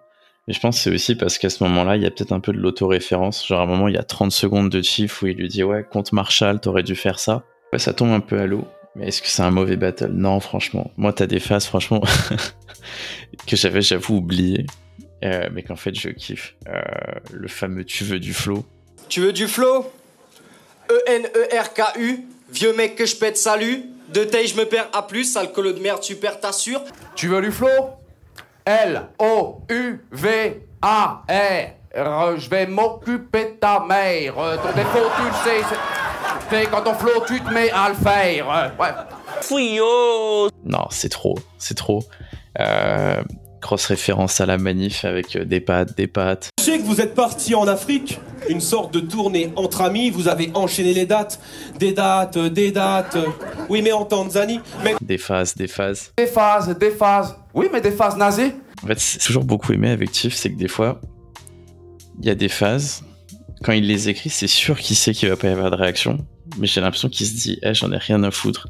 Mais 0.47 0.53
je 0.53 0.59
pense 0.59 0.75
que 0.77 0.83
c'est 0.83 0.93
aussi 0.93 1.15
parce 1.15 1.37
qu'à 1.37 1.49
ce 1.49 1.63
moment-là, 1.63 1.95
il 1.95 2.03
y 2.03 2.05
a 2.05 2.11
peut-être 2.11 2.33
un 2.33 2.39
peu 2.39 2.51
de 2.51 2.57
l'autoréférence. 2.57 3.47
Genre 3.47 3.61
à 3.61 3.63
un 3.63 3.65
moment, 3.65 3.87
il 3.87 3.95
y 3.95 3.97
a 3.97 4.03
30 4.03 4.31
secondes 4.31 4.69
de 4.69 4.81
Chief 4.81 5.21
où 5.21 5.27
il 5.27 5.37
lui 5.37 5.47
dit 5.47 5.63
Ouais, 5.63 5.83
contre 5.89 6.13
Marshall, 6.13 6.59
t'aurais 6.59 6.83
dû 6.83 6.95
faire 6.95 7.19
ça. 7.19 7.43
Ouais, 7.71 7.79
ça 7.79 7.93
tombe 7.93 8.11
un 8.11 8.19
peu 8.19 8.39
à 8.39 8.45
l'eau. 8.45 8.65
Mais 8.95 9.07
est-ce 9.07 9.21
que 9.21 9.27
c'est 9.27 9.41
un 9.41 9.51
mauvais 9.51 9.77
battle? 9.77 10.11
Non, 10.13 10.39
franchement. 10.39 10.91
Moi, 10.97 11.13
t'as 11.13 11.25
des 11.25 11.39
phases, 11.39 11.65
franchement, 11.65 12.01
que 13.47 13.55
j'avais, 13.55 13.81
j'avoue, 13.81 14.17
oublié. 14.17 14.65
Euh, 15.23 15.49
mais 15.51 15.63
qu'en 15.63 15.75
fait, 15.75 15.95
je 15.95 16.09
kiffe. 16.09 16.55
Euh, 16.67 16.81
le 17.31 17.47
fameux 17.47 17.85
Tu 17.85 18.03
veux 18.03 18.19
du 18.19 18.33
flow. 18.33 18.65
Tu 19.09 19.21
veux 19.21 19.33
du 19.33 19.47
flow? 19.47 19.91
E-N-E-R-K-U, 20.89 22.19
vieux 22.51 22.73
mec 22.75 22.95
que 22.95 23.05
je 23.05 23.15
pète 23.15 23.37
salut. 23.37 23.83
De 24.09 24.23
taille 24.23 24.47
je 24.47 24.55
me 24.57 24.65
perds 24.65 24.89
à 24.93 25.03
plus, 25.07 25.35
alcoolo 25.37 25.71
de 25.73 25.79
merde, 25.79 26.03
super 26.03 26.39
t'assure. 26.39 26.81
Tu 27.15 27.27
veux 27.27 27.41
du 27.41 27.51
flow? 27.51 27.67
L-O-U-V-A-R. 30.25 32.37
Je 32.37 32.49
vais 32.49 32.65
m'occuper 32.67 33.45
de 33.45 33.49
ta 33.59 33.79
mère. 33.87 34.37
Euh, 34.39 34.57
Ton 34.57 34.71
défaut, 34.75 35.09
tu 35.17 35.23
le 35.23 35.31
sais. 35.43 35.61
c'est- 35.69 35.79
C'est 36.49 36.65
quand 36.69 36.83
on 36.85 36.93
flow, 36.93 37.23
tu 37.27 37.39
te 37.41 37.49
mets 37.51 37.71
à 37.71 37.89
le 37.89 37.95
faire. 37.95 38.49
Euh, 38.51 38.67
Ouais. 38.79 38.89
Fouillot 39.41 40.49
Non, 40.63 40.85
c'est 40.91 41.09
trop, 41.09 41.35
c'est 41.57 41.75
trop. 41.75 42.03
Euh, 42.59 43.21
grosse 43.61 43.85
référence 43.87 44.39
à 44.41 44.45
la 44.45 44.57
manif 44.57 45.03
avec 45.05 45.35
euh, 45.35 45.45
des 45.45 45.59
pattes, 45.61 45.95
des 45.97 46.05
pattes. 46.07 46.49
Je 46.59 46.63
sais 46.65 46.77
que 46.77 46.83
vous 46.83 47.01
êtes 47.01 47.15
parti 47.15 47.55
en 47.55 47.67
Afrique, 47.67 48.19
une 48.49 48.61
sorte 48.61 48.93
de 48.93 48.99
tournée 48.99 49.51
entre 49.55 49.81
amis, 49.81 50.09
vous 50.09 50.27
avez 50.27 50.51
enchaîné 50.53 50.93
les 50.93 51.05
dates, 51.05 51.39
des 51.79 51.93
dates, 51.93 52.37
euh, 52.37 52.49
des 52.49 52.71
dates. 52.71 53.15
euh, 53.15 53.25
Oui, 53.69 53.81
mais 53.81 53.91
en 53.91 54.05
Tanzanie. 54.05 54.59
Mais 54.83 54.95
Des 55.01 55.17
phases, 55.17 55.55
des 55.55 55.67
phases. 55.67 56.11
Des 56.17 56.27
phases, 56.27 56.77
des 56.77 56.91
phases. 56.91 57.35
Oui, 57.53 57.67
mais 57.71 57.81
des 57.81 57.91
phases 57.91 58.17
nazies. 58.17 58.51
En 58.83 58.87
fait, 58.87 58.99
c'est 58.99 59.19
toujours 59.19 59.43
beaucoup 59.45 59.71
aimé 59.73 59.89
avec 59.89 60.11
Tiff, 60.11 60.33
c'est 60.33 60.51
que 60.51 60.57
des 60.57 60.67
fois, 60.67 60.99
il 62.19 62.25
y 62.25 62.29
a 62.29 62.35
des 62.35 62.49
phases, 62.49 63.03
quand 63.63 63.71
il 63.71 63.87
les 63.87 64.09
écrit, 64.09 64.29
c'est 64.29 64.47
sûr 64.47 64.77
qu'il 64.79 64.95
sait 64.95 65.13
qu'il 65.13 65.29
va 65.29 65.37
pas 65.37 65.47
y 65.47 65.51
avoir 65.51 65.71
de 65.71 65.75
réaction, 65.77 66.17
mais 66.59 66.67
j'ai 66.67 66.81
l'impression 66.81 67.07
qu'il 67.09 67.25
se 67.25 67.33
dit, 67.33 67.59
eh, 67.63 67.73
j'en 67.73 67.91
ai 67.91 67.97
rien 67.97 68.21
à 68.23 68.31
foutre. 68.31 68.67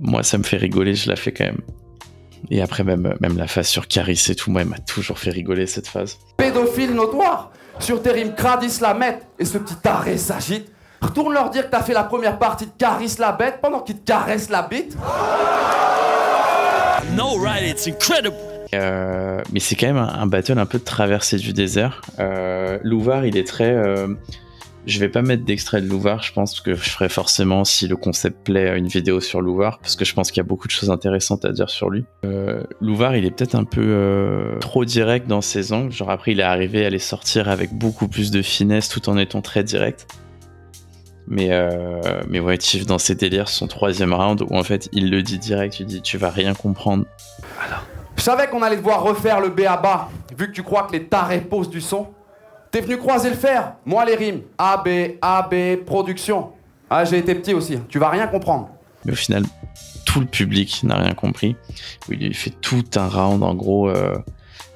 Moi, 0.00 0.22
ça 0.22 0.36
me 0.36 0.42
fait 0.42 0.58
rigoler, 0.58 0.94
je 0.94 1.08
la 1.08 1.16
fais 1.16 1.32
quand 1.32 1.44
même. 1.46 1.60
Et 2.50 2.62
après, 2.62 2.84
même, 2.84 3.14
même 3.20 3.36
la 3.36 3.46
phase 3.46 3.66
sur 3.66 3.88
Caris 3.88 4.22
et 4.28 4.34
tout, 4.34 4.50
moi, 4.50 4.62
elle 4.62 4.68
m'a 4.68 4.78
toujours 4.78 5.18
fait 5.18 5.30
rigoler 5.30 5.66
cette 5.66 5.88
phase. 5.88 6.18
Pédophile 6.36 6.94
notoire. 6.94 7.50
Sur 7.78 8.00
tes 8.02 8.10
rimes 8.12 8.34
crades, 8.34 8.62
ils 8.62 8.70
se 8.70 8.82
la 8.82 8.94
mettent. 8.94 9.26
Et 9.38 9.44
ce 9.44 9.58
petit 9.58 9.76
taré 9.76 10.16
s'agite. 10.16 10.70
Retourne 11.00 11.34
leur 11.34 11.50
dire 11.50 11.66
que 11.66 11.70
t'as 11.70 11.82
fait 11.82 11.92
la 11.92 12.04
première 12.04 12.38
partie 12.38 12.66
de 12.66 12.70
Carisse 12.78 13.18
la 13.18 13.32
bête 13.32 13.58
pendant 13.60 13.80
qu'ils 13.80 13.98
te 13.98 14.06
caressent 14.06 14.48
la 14.48 14.62
bite. 14.62 14.96
No, 17.14 17.36
right, 17.38 17.68
it's 17.68 17.86
incredible. 17.86 18.34
Euh, 18.74 19.40
mais 19.52 19.60
c'est 19.60 19.76
quand 19.76 19.86
même 19.86 19.96
un, 19.98 20.08
un 20.20 20.26
battle 20.26 20.58
un 20.58 20.66
peu 20.66 20.78
de 20.78 20.84
traversée 20.84 21.36
du 21.36 21.52
désert. 21.52 22.00
Euh, 22.18 22.78
Louvard, 22.82 23.26
il 23.26 23.36
est 23.36 23.46
très. 23.46 23.72
Je 24.86 25.00
vais 25.00 25.08
pas 25.08 25.22
mettre 25.22 25.44
d'extrait 25.44 25.82
de 25.82 25.88
Louvard, 25.88 26.22
je 26.22 26.32
pense 26.32 26.60
que 26.60 26.74
je 26.74 26.90
ferai 26.90 27.08
forcément, 27.08 27.64
si 27.64 27.88
le 27.88 27.96
concept 27.96 28.44
plaît, 28.44 28.78
une 28.78 28.86
vidéo 28.86 29.20
sur 29.20 29.40
Louvard, 29.40 29.78
parce 29.80 29.96
que 29.96 30.04
je 30.04 30.14
pense 30.14 30.30
qu'il 30.30 30.40
y 30.40 30.46
a 30.46 30.48
beaucoup 30.48 30.68
de 30.68 30.72
choses 30.72 30.90
intéressantes 30.90 31.44
à 31.44 31.52
dire 31.52 31.68
sur 31.68 31.90
lui. 31.90 32.04
Euh, 32.24 32.62
Louvard, 32.80 33.16
il 33.16 33.24
est 33.24 33.32
peut-être 33.32 33.56
un 33.56 33.64
peu 33.64 33.84
euh, 33.84 34.58
trop 34.60 34.84
direct 34.84 35.26
dans 35.26 35.40
ses 35.40 35.72
angles. 35.72 35.90
Genre 35.90 36.10
après, 36.10 36.32
il 36.32 36.40
est 36.40 36.44
arrivé 36.44 36.86
à 36.86 36.90
les 36.90 37.00
sortir 37.00 37.48
avec 37.48 37.72
beaucoup 37.72 38.06
plus 38.06 38.30
de 38.30 38.42
finesse 38.42 38.88
tout 38.88 39.08
en 39.08 39.18
étant 39.18 39.42
très 39.42 39.64
direct. 39.64 40.06
Mais, 41.26 41.48
euh, 41.50 42.22
mais 42.28 42.38
ouais, 42.38 42.58
Chief, 42.60 42.86
dans 42.86 42.98
ses 42.98 43.16
délires, 43.16 43.48
son 43.48 43.66
troisième 43.66 44.14
round, 44.14 44.42
où 44.42 44.56
en 44.56 44.62
fait, 44.62 44.88
il 44.92 45.10
le 45.10 45.22
dit 45.22 45.38
direct, 45.38 45.80
il 45.80 45.86
dit 45.86 46.00
Tu 46.00 46.18
vas 46.18 46.30
rien 46.30 46.54
comprendre. 46.54 47.04
Je 48.16 48.22
savais 48.22 48.46
qu'on 48.46 48.62
allait 48.62 48.76
devoir 48.76 49.02
refaire 49.02 49.40
le 49.40 49.48
B 49.48 49.62
à 49.68 49.76
bas, 49.76 50.08
vu 50.38 50.46
que 50.46 50.52
tu 50.52 50.62
crois 50.62 50.84
que 50.84 50.92
les 50.92 51.04
tarés 51.04 51.40
posent 51.40 51.70
du 51.70 51.80
son. 51.80 52.06
T'es 52.76 52.82
venu 52.82 52.98
croiser 52.98 53.30
le 53.30 53.36
fer, 53.36 53.72
moi 53.86 54.04
les 54.04 54.16
rimes. 54.16 54.42
A, 54.58 54.76
B, 54.76 55.16
A, 55.22 55.48
B, 55.50 55.82
production. 55.82 56.50
Ah, 56.90 57.06
j'ai 57.06 57.16
été 57.16 57.34
petit 57.34 57.54
aussi, 57.54 57.78
tu 57.88 57.98
vas 57.98 58.10
rien 58.10 58.26
comprendre. 58.26 58.68
Mais 59.06 59.12
au 59.12 59.14
final, 59.14 59.44
tout 60.04 60.20
le 60.20 60.26
public 60.26 60.82
n'a 60.82 60.96
rien 60.96 61.14
compris. 61.14 61.56
Il 62.10 62.34
fait 62.34 62.50
tout 62.50 62.84
un 62.96 63.08
round, 63.08 63.42
en 63.42 63.54
gros. 63.54 63.88
euh, 63.88 64.18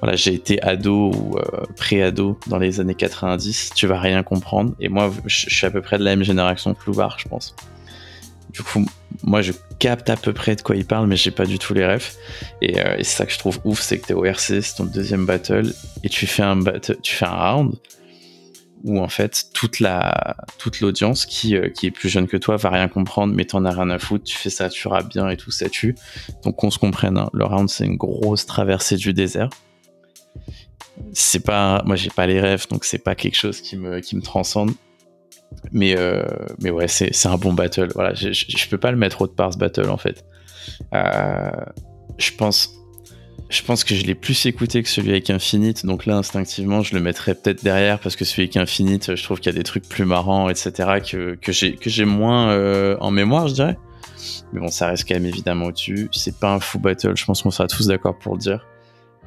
voilà, 0.00 0.16
j'ai 0.16 0.32
été 0.32 0.62
ado 0.62 1.10
ou 1.14 1.36
euh, 1.36 1.66
pré-ado 1.76 2.40
dans 2.46 2.56
les 2.56 2.80
années 2.80 2.94
90, 2.94 3.72
tu 3.74 3.86
vas 3.86 4.00
rien 4.00 4.22
comprendre. 4.22 4.72
Et 4.80 4.88
moi, 4.88 5.10
je 5.26 5.50
suis 5.50 5.66
à 5.66 5.70
peu 5.70 5.82
près 5.82 5.98
de 5.98 6.02
la 6.02 6.16
même 6.16 6.24
génération 6.24 6.72
que 6.72 6.80
Louvard, 6.86 7.18
je 7.18 7.28
pense. 7.28 7.54
Du 8.52 8.62
coup, 8.62 8.84
moi, 9.22 9.42
je 9.42 9.52
capte 9.78 10.10
à 10.10 10.16
peu 10.16 10.32
près 10.32 10.56
de 10.56 10.62
quoi 10.62 10.76
il 10.76 10.84
parle, 10.84 11.06
mais 11.06 11.16
j'ai 11.16 11.30
pas 11.30 11.46
du 11.46 11.58
tout 11.58 11.74
les 11.74 11.86
refs. 11.86 12.16
Et, 12.62 12.80
euh, 12.80 12.96
c'est 12.98 13.04
ça 13.04 13.26
que 13.26 13.32
je 13.32 13.38
trouve 13.38 13.60
ouf, 13.64 13.80
c'est 13.80 13.98
que 13.98 14.06
t'es 14.06 14.14
au 14.14 14.24
RC, 14.24 14.60
c'est 14.62 14.76
ton 14.76 14.84
deuxième 14.84 15.26
battle, 15.26 15.72
et 16.02 16.08
tu 16.08 16.26
fais 16.26 16.42
un 16.42 16.54
round 17.24 17.74
où 18.84 18.98
en 18.98 19.08
fait 19.08 19.48
toute 19.52 19.80
la 19.80 20.36
toute 20.58 20.80
l'audience 20.80 21.26
qui 21.26 21.56
euh, 21.56 21.68
qui 21.68 21.86
est 21.86 21.90
plus 21.90 22.08
jeune 22.08 22.26
que 22.26 22.36
toi 22.36 22.56
va 22.56 22.70
rien 22.70 22.88
comprendre, 22.88 23.34
mais 23.34 23.44
t'en 23.44 23.64
as 23.64 23.72
rien 23.72 23.90
à 23.90 23.98
foutre. 23.98 24.24
Tu 24.24 24.36
fais 24.36 24.50
ça, 24.50 24.68
tu 24.68 24.88
rappes 24.88 25.08
bien 25.08 25.28
et 25.28 25.36
tout, 25.36 25.50
ça 25.50 25.68
tue. 25.68 25.94
Donc 26.44 26.56
qu'on 26.56 26.70
se 26.70 26.78
comprenne, 26.78 27.18
hein, 27.18 27.28
le 27.32 27.44
round 27.44 27.68
c'est 27.68 27.84
une 27.84 27.96
grosse 27.96 28.46
traversée 28.46 28.96
du 28.96 29.12
désert. 29.12 29.50
C'est 31.12 31.44
pas, 31.44 31.82
moi 31.84 31.96
j'ai 31.96 32.10
pas 32.10 32.26
les 32.26 32.40
rêves, 32.40 32.66
donc 32.68 32.84
c'est 32.84 32.98
pas 32.98 33.14
quelque 33.14 33.36
chose 33.36 33.60
qui 33.60 33.76
me 33.76 34.22
transcende. 34.22 34.72
Mais, 35.72 35.96
euh, 35.96 36.22
mais 36.60 36.70
ouais, 36.70 36.88
c'est 36.88 37.26
un 37.26 37.36
bon 37.36 37.52
battle. 37.52 37.88
Voilà, 37.94 38.14
je, 38.14 38.32
je, 38.32 38.68
peux 38.68 38.78
pas 38.78 38.90
le 38.90 38.96
mettre 38.96 39.22
autre 39.22 39.34
part 39.34 39.52
ce 39.52 39.58
battle 39.58 39.90
en 39.90 39.96
fait. 39.96 40.24
Euh, 40.94 41.50
je 42.18 42.32
pense, 42.32 42.74
je 43.48 43.62
pense 43.62 43.84
que 43.84 43.94
je 43.94 44.04
l'ai 44.04 44.14
plus 44.14 44.46
écouté 44.46 44.82
que 44.82 44.88
celui 44.88 45.10
avec 45.10 45.30
Infinite. 45.30 45.84
Donc 45.86 46.06
là, 46.06 46.16
instinctivement, 46.16 46.82
je 46.82 46.94
le 46.94 47.00
mettrais 47.00 47.34
peut-être 47.34 47.62
derrière 47.62 47.98
parce 47.98 48.16
que 48.16 48.24
celui 48.24 48.42
avec 48.42 48.56
Infinite, 48.56 49.14
je 49.16 49.22
trouve 49.22 49.38
qu'il 49.40 49.52
y 49.52 49.54
a 49.54 49.58
des 49.58 49.64
trucs 49.64 49.88
plus 49.88 50.04
marrants, 50.04 50.48
etc. 50.48 51.00
que, 51.08 51.34
que 51.34 51.90
j'ai 51.90 52.04
moins 52.04 52.50
euh, 52.50 52.96
en 53.00 53.10
mémoire, 53.10 53.48
je 53.48 53.54
dirais. 53.54 53.78
Mais 54.52 54.60
bon, 54.60 54.68
ça 54.68 54.86
reste 54.86 55.06
quand 55.06 55.14
même 55.14 55.26
évidemment 55.26 55.66
au-dessus. 55.66 56.08
C'est 56.12 56.38
pas 56.38 56.52
un 56.52 56.60
fou 56.60 56.78
battle. 56.78 57.16
Je 57.16 57.24
pense 57.24 57.42
qu'on 57.42 57.50
sera 57.50 57.68
tous 57.68 57.86
d'accord 57.86 58.18
pour 58.18 58.34
le 58.34 58.40
dire. 58.40 58.66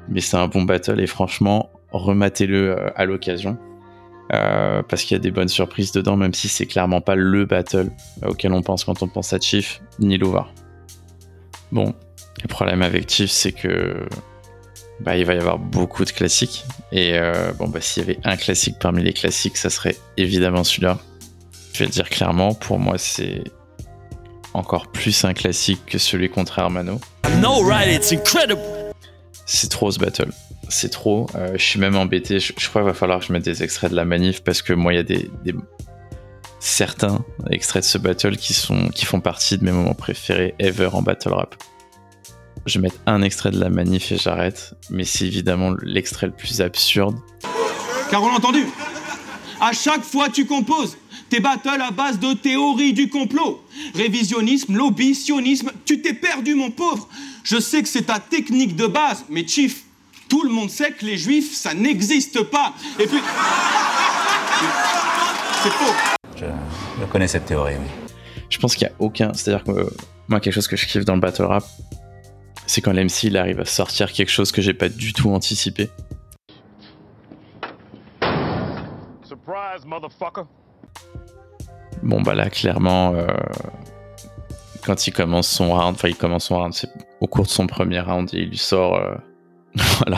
Mais 0.09 0.19
c'est 0.19 0.37
un 0.37 0.47
bon 0.47 0.63
battle 0.63 0.99
et 0.99 1.07
franchement, 1.07 1.69
rematez-le 1.91 2.91
à 2.95 3.05
l'occasion. 3.05 3.57
Euh, 4.31 4.81
parce 4.83 5.03
qu'il 5.03 5.15
y 5.15 5.19
a 5.19 5.21
des 5.21 5.31
bonnes 5.31 5.49
surprises 5.49 5.91
dedans, 5.91 6.15
même 6.15 6.33
si 6.33 6.47
c'est 6.47 6.65
clairement 6.65 7.01
pas 7.01 7.15
le 7.15 7.45
battle 7.45 7.91
auquel 8.25 8.53
on 8.53 8.61
pense 8.61 8.83
quand 8.83 9.03
on 9.03 9.07
pense 9.07 9.33
à 9.33 9.39
Chief, 9.39 9.81
ni 9.99 10.17
Louvard. 10.17 10.51
Bon, 11.71 11.93
le 12.41 12.47
problème 12.47 12.81
avec 12.81 13.09
Chief, 13.09 13.29
c'est 13.29 13.51
que 13.51 14.07
bah, 15.01 15.17
il 15.17 15.25
va 15.25 15.33
y 15.33 15.37
avoir 15.37 15.59
beaucoup 15.59 16.05
de 16.05 16.11
classiques. 16.11 16.65
Et 16.91 17.11
euh, 17.13 17.51
bon, 17.53 17.67
bah, 17.67 17.81
s'il 17.81 18.03
y 18.03 18.09
avait 18.09 18.19
un 18.23 18.37
classique 18.37 18.77
parmi 18.79 19.03
les 19.03 19.13
classiques, 19.13 19.57
ça 19.57 19.69
serait 19.69 19.97
évidemment 20.17 20.63
celui-là. 20.63 20.97
Je 21.73 21.79
vais 21.79 21.85
le 21.85 21.91
dire 21.91 22.09
clairement, 22.09 22.53
pour 22.53 22.79
moi, 22.79 22.97
c'est 22.97 23.43
encore 24.53 24.87
plus 24.87 25.25
un 25.25 25.33
classique 25.33 25.81
que 25.85 25.97
celui 25.97 26.29
contre 26.29 26.59
Hermano. 26.59 26.99
No, 27.41 27.61
right, 27.63 27.87
it's 27.87 28.11
incredible. 28.11 28.61
C'est 29.45 29.69
trop 29.69 29.91
ce 29.91 29.99
battle. 29.99 30.31
C'est 30.69 30.89
trop. 30.89 31.27
Euh, 31.35 31.51
je 31.57 31.63
suis 31.63 31.79
même 31.79 31.95
embêté. 31.95 32.39
Je, 32.39 32.53
crois 32.53 32.81
qu'il 32.81 32.87
va 32.89 32.93
falloir 32.93 33.19
que 33.19 33.25
je 33.25 33.33
mette 33.33 33.43
des 33.43 33.61
extraits 33.63 33.91
de 33.91 33.95
la 33.95 34.05
manif 34.05 34.41
parce 34.43 34.61
que 34.61 34.73
moi, 34.73 34.93
il 34.93 34.95
y 34.95 34.99
a 34.99 35.03
des, 35.03 35.29
des- 35.43 35.53
certains 36.59 37.23
extraits 37.49 37.83
de 37.83 37.87
ce 37.87 37.97
battle 37.97 38.37
qui, 38.37 38.53
sont, 38.53 38.87
qui 38.89 39.05
font 39.05 39.19
partie 39.19 39.57
de 39.57 39.65
mes 39.65 39.71
moments 39.71 39.93
préférés 39.93 40.55
ever 40.59 40.89
en 40.93 41.01
battle 41.01 41.33
rap. 41.33 41.55
Je 42.65 42.79
vais 42.79 42.83
mettre 42.83 42.95
un 43.05 43.21
extrait 43.21 43.51
de 43.51 43.59
la 43.59 43.69
manif 43.69 44.11
et 44.13 44.17
j'arrête. 44.17 44.73
Mais 44.89 45.03
c'est 45.03 45.25
évidemment 45.25 45.73
l'extrait 45.81 46.27
le 46.27 46.33
plus 46.33 46.61
absurde. 46.61 47.17
Car 48.09 48.23
on 48.23 48.27
l'a 48.29 48.35
entendu. 48.35 48.65
À 49.59 49.73
chaque 49.73 50.03
fois 50.03 50.29
tu 50.29 50.45
composes 50.45 50.97
tes 51.33 51.39
battles 51.39 51.81
à 51.81 51.89
base 51.89 52.19
de 52.19 52.33
théorie 52.33 52.93
du 52.93 53.09
complot. 53.09 53.65
Révisionnisme, 53.95 54.77
lobby, 54.77 55.15
sionisme, 55.15 55.71
tu 55.83 55.99
t'es 55.99 56.13
perdu 56.13 56.53
mon 56.53 56.69
pauvre. 56.69 57.09
Je 57.43 57.59
sais 57.59 57.81
que 57.81 57.89
c'est 57.89 58.03
ta 58.03 58.19
technique 58.19 58.75
de 58.75 58.85
base, 58.85 59.25
mais 59.29 59.47
Chief, 59.47 59.83
tout 60.29 60.43
le 60.43 60.51
monde 60.51 60.69
sait 60.69 60.91
que 60.91 61.03
les 61.03 61.17
juifs, 61.17 61.51
ça 61.55 61.73
n'existe 61.73 62.43
pas. 62.43 62.75
Et 62.99 63.07
puis... 63.07 63.17
C'est 65.63 65.71
faux. 65.71 65.93
Je, 66.35 66.45
je 67.01 67.05
connais 67.07 67.27
cette 67.27 67.45
théorie, 67.45 67.77
oui. 67.79 68.13
Je 68.47 68.59
pense 68.59 68.75
qu'il 68.75 68.87
n'y 68.87 68.93
a 68.93 68.95
aucun. 68.99 69.33
C'est-à-dire 69.33 69.63
que 69.63 69.71
euh, 69.71 69.89
moi, 70.27 70.39
quelque 70.39 70.53
chose 70.53 70.67
que 70.67 70.75
je 70.75 70.85
kiffe 70.85 71.03
dans 71.03 71.15
le 71.15 71.19
battle 71.19 71.45
rap, 71.45 71.63
c'est 72.67 72.81
quand 72.81 72.93
l'MC 72.93 73.23
il 73.23 73.37
arrive 73.37 73.59
à 73.59 73.65
sortir 73.65 74.13
quelque 74.13 74.29
chose 74.29 74.51
que 74.51 74.61
j'ai 74.61 74.75
pas 74.75 74.87
du 74.87 75.13
tout 75.13 75.31
anticipé. 75.31 75.89
Surprise, 79.23 79.83
motherfucker. 79.83 80.43
Bon, 82.03 82.21
bah 82.21 82.35
là, 82.35 82.49
clairement, 82.49 83.15
euh, 83.15 83.27
quand 84.85 85.07
il 85.07 85.11
commence 85.13 85.47
son 85.47 85.71
round, 85.73 85.95
enfin, 85.95 86.09
il 86.09 86.15
commence 86.17 86.45
son 86.45 86.57
round, 86.59 86.73
c'est 86.73 86.89
au 87.21 87.27
cours 87.27 87.45
de 87.45 87.49
son 87.49 87.65
premier 87.65 88.01
round, 88.01 88.29
et 88.33 88.39
il 88.39 88.49
lui 88.49 88.57
sort. 88.57 88.95
euh, 88.97 89.15
voilà. 89.99 90.17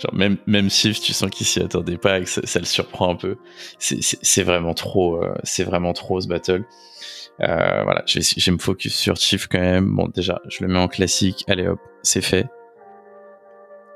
Genre, 0.00 0.14
même, 0.14 0.36
même 0.46 0.68
Shift, 0.68 1.02
tu 1.02 1.12
sens 1.12 1.30
qu'il 1.30 1.46
s'y 1.46 1.60
attendait 1.60 1.96
pas 1.96 2.18
et 2.18 2.24
que 2.24 2.28
ça, 2.28 2.58
le 2.58 2.64
surprend 2.64 3.10
un 3.12 3.14
peu. 3.16 3.36
C'est- 3.78 4.42
vraiment 4.42 4.74
trop, 4.74 5.22
euh, 5.22 5.34
c'est 5.44 5.64
vraiment 5.64 5.92
trop 5.92 6.20
ce 6.20 6.26
battle. 6.28 6.64
Voilà, 7.38 8.02
je 8.06 8.18
vais, 8.18 8.24
je 8.36 8.50
me 8.50 8.58
focus 8.58 8.94
sur 8.94 9.16
Chief 9.16 9.46
quand 9.46 9.60
même. 9.60 9.94
Bon, 9.94 10.08
déjà, 10.08 10.40
je 10.48 10.64
le 10.64 10.68
mets 10.72 10.78
en 10.78 10.88
classique. 10.88 11.44
Allez 11.48 11.68
hop, 11.68 11.78
c'est 12.02 12.20
fait. 12.20 12.46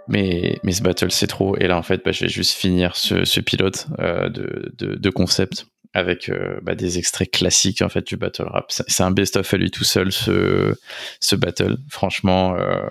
Mais, 0.08 0.58
mais 0.62 0.72
ce 0.72 0.82
battle, 0.82 1.10
c'est 1.10 1.26
trop. 1.26 1.56
Et 1.56 1.66
là, 1.66 1.76
en 1.76 1.82
fait, 1.82 2.04
bah, 2.04 2.12
je 2.12 2.24
vais 2.24 2.28
juste 2.28 2.52
finir 2.52 2.94
ce, 2.96 3.40
pilote 3.40 3.88
de 3.98 5.10
concept 5.10 5.66
avec 5.94 6.28
euh, 6.28 6.58
bah, 6.62 6.74
des 6.74 6.98
extraits 6.98 7.30
classiques 7.30 7.82
en 7.82 7.88
fait 7.88 8.06
du 8.06 8.16
battle 8.16 8.44
rap. 8.44 8.66
C'est 8.68 9.02
un 9.02 9.10
best-of 9.10 9.52
à 9.52 9.56
lui 9.56 9.70
tout 9.70 9.84
seul, 9.84 10.12
ce, 10.12 10.74
ce 11.20 11.36
battle. 11.36 11.76
Franchement, 11.88 12.54
euh, 12.56 12.86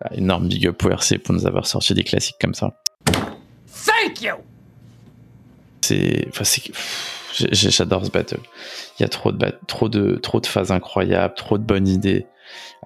bah, 0.00 0.10
énorme 0.14 0.48
big 0.48 0.66
up 0.66 0.82
au 0.84 0.90
RC 0.90 1.18
pour 1.18 1.34
nous 1.34 1.46
avoir 1.46 1.66
sorti 1.66 1.94
des 1.94 2.04
classiques 2.04 2.36
comme 2.40 2.54
ça. 2.54 2.80
Thank 3.06 4.22
you! 4.22 4.34
C'est, 5.82 6.26
enfin, 6.28 6.44
j'adore 7.34 8.06
ce 8.06 8.10
battle. 8.10 8.40
Il 8.98 9.02
y 9.02 9.04
a 9.04 9.08
trop 9.08 9.32
de, 9.32 9.52
trop 9.66 9.88
de, 9.88 10.16
trop 10.16 10.40
de 10.40 10.46
phases 10.46 10.72
incroyables, 10.72 11.34
trop 11.34 11.58
de 11.58 11.64
bonnes 11.64 11.88
idées. 11.88 12.26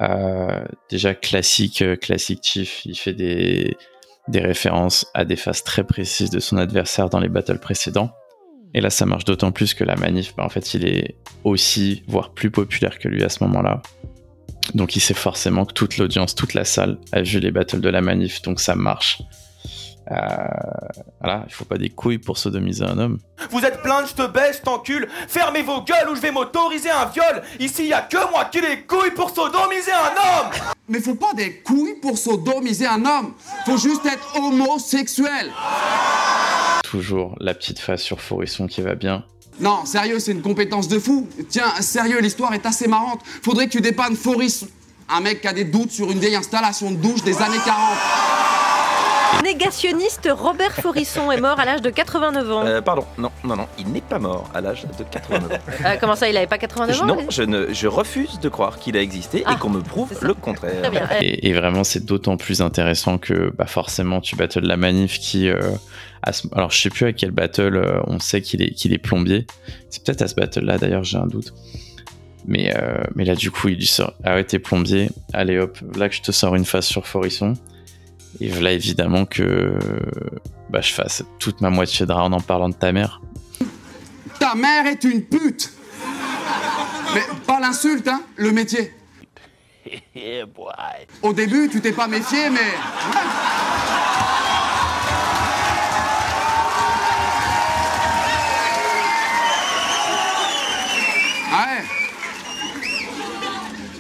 Euh, 0.01 0.65
déjà 0.91 1.15
classique, 1.15 1.83
euh, 1.83 1.97
classique 1.97 2.41
Chief, 2.43 2.85
il 2.85 2.97
fait 2.97 3.13
des, 3.13 3.77
des 4.29 4.41
références 4.41 5.07
à 5.15 5.25
des 5.25 5.37
phases 5.37 5.65
très 5.65 5.85
précises 5.85 6.31
de 6.31 6.39
son 6.39 6.57
adversaire 6.57 7.09
dans 7.09 7.21
les 7.21 7.29
battles 7.29 7.59
précédents. 7.59 8.11
Et 8.75 8.81
là, 8.81 8.91
ça 8.91 9.07
marche 9.07 9.25
d'autant 9.25 9.53
plus 9.53 9.75
que 9.75 9.85
la 9.85 9.97
manif, 9.97 10.35
bah, 10.37 10.45
en 10.45 10.49
fait, 10.49 10.75
il 10.75 10.87
est 10.87 11.17
aussi, 11.45 12.03
voire 12.07 12.31
plus 12.31 12.51
populaire 12.51 12.99
que 12.99 13.09
lui 13.09 13.25
à 13.25 13.29
ce 13.29 13.43
moment-là. 13.45 13.83
Donc, 14.75 14.97
il 14.97 15.01
sait 15.01 15.15
forcément 15.15 15.65
que 15.65 15.73
toute 15.73 15.97
l'audience, 15.97 16.35
toute 16.35 16.55
la 16.55 16.65
salle 16.65 16.99
a 17.13 17.23
vu 17.23 17.41
les 17.41 17.51
battles 17.51 17.81
de 17.81 17.89
la 17.89 18.03
manif, 18.03 18.43
donc 18.43 18.61
ça 18.61 18.75
marche. 18.75 19.23
Euh, 20.11 20.17
voilà, 21.21 21.45
il 21.47 21.53
faut 21.53 21.67
pas 21.67 21.77
des 21.77 21.91
couilles 21.91 22.19
pour 22.19 22.39
sodomiser 22.39 22.85
un 22.85 22.99
homme. 22.99 23.19
Vous 23.51 23.61
êtes 23.61 23.83
plein, 23.83 24.07
je 24.07 24.15
te 24.15 24.27
baisse, 24.27 24.59
je 24.59 24.63
t'encule. 24.63 25.09
Fermez 25.29 25.63
vos 25.63 25.83
gueules 25.83 26.09
ou 26.11 26.15
je 26.15 26.21
vais 26.21 26.31
m'autoriser 26.31 26.91
un 26.91 27.07
viol. 27.07 27.43
Ici, 27.61 27.89
y 27.89 27.93
a 27.93 28.01
que 28.01 28.31
moi 28.31 28.47
qui 28.47 28.59
ai 28.59 28.63
les 28.63 28.83
couilles 28.85 29.11
pour 29.11 29.31
sodomiser 29.31 29.93
un 29.93 30.41
homme. 30.41 30.51
Mais 30.89 31.01
faut 31.01 31.15
pas 31.15 31.35
des 31.35 31.61
couilles 31.61 31.97
pour 32.01 32.17
sodomiser 32.17 32.87
un 32.87 33.05
homme. 33.05 33.35
Faut 33.67 33.77
juste 33.77 34.07
être 34.07 34.35
homosexuel. 34.37 35.51
Toujours 36.91 37.35
la 37.41 37.55
petite 37.55 37.79
face 37.81 38.03
sur 38.03 38.21
Forisson 38.21 38.67
qui 38.67 38.81
va 38.81 38.95
bien. 38.95 39.25
Non, 39.61 39.85
sérieux, 39.85 40.21
c'est 40.21 40.33
une 40.33 40.43
compétence 40.43 40.89
de 40.89 40.99
fou. 40.99 41.29
Tiens, 41.49 41.73
sérieux, 41.81 42.21
l'histoire 42.21 42.55
est 42.55 42.65
assez 42.65 42.87
marrante. 42.89 43.21
Faudrait 43.43 43.67
que 43.67 43.73
tu 43.73 43.81
dépannes 43.81 44.15
Foris, 44.17 44.65
un 45.09 45.21
mec 45.21 45.41
qui 45.41 45.49
a 45.49 45.53
des 45.53 45.65
doutes 45.65 45.91
sur 45.91 46.11
une 46.11 46.19
vieille 46.19 46.37
installation 46.37 46.91
de 46.93 46.97
douche 46.97 47.23
des 47.25 47.37
années 47.43 47.59
40. 47.65 47.79
Négationniste 49.45 50.29
Robert 50.33 50.73
Forisson 50.75 51.31
est 51.31 51.41
mort 51.41 51.61
à 51.61 51.65
l'âge 51.65 51.83
de 51.83 51.91
89 51.91 52.51
ans. 52.51 52.65
Euh, 52.67 52.81
pardon, 52.81 53.05
non, 53.19 53.31
non, 53.45 53.57
non, 53.57 53.67
il 53.79 53.89
n'est 53.89 54.01
pas 54.01 54.19
mort 54.19 54.49
à 54.55 54.61
l'âge 54.61 54.85
de 54.99 55.05
89 55.05 55.53
ans. 55.53 55.57
Euh, 55.85 55.97
comment 56.01 56.17
ça, 56.17 56.29
il 56.29 56.37
avait 56.37 56.47
pas 56.47 56.59
89 56.59 56.97
Je- 56.97 57.03
ans 57.03 57.07
non, 57.07 57.19
je, 57.29 57.43
ne, 57.43 57.73
je 57.73 57.87
refuse 57.87 58.41
de 58.41 58.49
croire 58.49 58.79
qu'il 58.79 58.97
a 58.97 59.03
existé 59.03 59.43
Ah, 59.47 59.53
et 59.53 59.57
qu'on 59.59 59.69
me 59.71 59.81
prouve 59.83 60.13
le 60.23 60.35
contraire. 60.35 60.81
Très 60.83 60.91
bien. 60.91 61.09
Et, 61.21 61.49
et 61.49 61.53
vraiment, 61.53 61.85
c'est 61.85 62.05
d'autant 62.05 62.37
plus 62.37 62.63
intéressant 62.63 63.19
que 63.19 63.53
bah, 63.57 63.67
forcément, 63.67 64.21
tu 64.21 64.35
battles 64.35 64.61
la 64.67 64.77
manif 64.77 65.19
qui. 65.19 65.49
euh, 65.49 65.61
à 66.23 66.33
ce- 66.33 66.49
alors, 66.53 66.71
je 66.71 66.81
sais 66.81 66.91
plus 66.91 67.07
à 67.07 67.13
quel 67.13 67.31
battle 67.31 67.77
euh, 67.77 68.01
on 68.07 68.19
sait 68.19 68.41
qu'il 68.43 68.63
est, 68.63 68.71
qu'il 68.71 68.93
est 68.93 68.99
plombier. 68.99 69.47
C'est 69.91 70.03
peut-être 70.05 70.23
à 70.23 70.29
ce 70.29 70.35
battle-là, 70.35 70.79
d'ailleurs, 70.79 71.05
j'ai 71.05 71.19
un 71.19 71.27
doute. 71.27 71.53
Mais, 72.47 72.73
euh, 72.77 73.03
mais 73.15 73.25
là, 73.25 73.35
du 73.35 73.51
coup, 73.51 73.69
il 73.69 73.77
lui 73.77 73.87
sort 73.87 74.15
Ah 74.25 74.35
ouais, 74.35 74.45
t'es 74.45 74.59
plombier. 74.59 75.11
Allez 75.33 75.59
hop, 75.59 75.79
là 75.97 76.09
que 76.09 76.15
je 76.15 76.23
te 76.23 76.33
sors 76.33 76.55
une 76.55 76.65
face 76.65 76.87
sur 76.87 77.07
Forisson. 77.07 77.55
Et 78.41 78.49
là, 78.49 78.73
évidemment, 78.73 79.25
que 79.27 79.75
bah, 80.71 80.81
je 80.81 80.93
fasse 80.93 81.25
toute 81.39 81.61
ma 81.61 81.71
moitié 81.71 82.07
de 82.07 82.13
round 82.13 82.33
en 82.35 82.41
parlant 82.41 82.69
de 82.69 82.75
ta 82.75 82.93
mère. 82.93 83.21
Ta 84.39 84.55
mère 84.55 84.87
est 84.87 85.03
une 85.05 85.23
pute 85.25 85.73
Mais 87.15 87.23
pas 87.47 87.59
l'insulte, 87.61 88.07
hein, 88.09 88.23
le 88.37 88.53
métier. 88.53 88.93
Au 91.23 91.33
début, 91.33 91.69
tu 91.71 91.81
t'es 91.81 91.93
pas 91.93 92.07
méfié, 92.07 92.51
mais... 92.51 92.59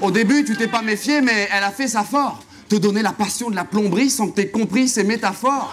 Au 0.00 0.10
début, 0.10 0.44
tu 0.44 0.56
t'es 0.56 0.68
pas 0.68 0.82
méfié, 0.82 1.20
mais 1.20 1.48
elle 1.52 1.64
a 1.64 1.70
fait 1.70 1.88
sa 1.88 2.02
fort. 2.04 2.42
Te 2.68 2.76
donner 2.76 3.02
la 3.02 3.12
passion 3.12 3.50
de 3.50 3.56
la 3.56 3.64
plomberie 3.64 4.10
sans 4.10 4.28
que 4.28 4.36
t'aies 4.36 4.50
compris 4.50 4.88
ses 4.88 5.04
métaphores. 5.04 5.72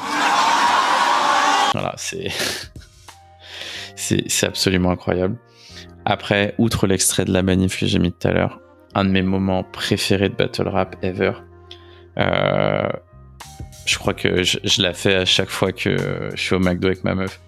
Voilà, 1.74 1.94
c'est. 1.98 2.30
c'est 3.96 4.46
absolument 4.46 4.92
incroyable. 4.92 5.38
Après, 6.06 6.56
outre 6.58 6.88
l'extrait 6.88 7.26
de 7.26 7.34
la 7.34 7.44
manif 7.44 7.80
que 7.80 7.86
j'ai 7.86 8.00
mis 8.00 8.12
tout 8.12 8.28
à 8.28 8.32
l'heure, 8.32 8.60
un 8.94 9.06
de 9.06 9.10
mes 9.10 9.22
moments 9.24 9.64
préférés 9.64 10.30
de 10.30 10.36
battle 10.36 10.68
rap 10.68 10.96
ever. 11.04 11.34
euh, 12.18 12.88
je 13.86 13.98
crois 13.98 14.14
que 14.14 14.44
je, 14.44 14.58
je 14.64 14.82
la 14.82 14.94
fais 14.94 15.16
à 15.16 15.26
chaque 15.26 15.50
fois 15.50 15.72
que 15.72 16.32
je 16.34 16.42
suis 16.42 16.56
au 16.56 16.60
McDo 16.60 16.88
avec 16.88 17.04
ma 17.04 17.14
meuf. 17.14 17.40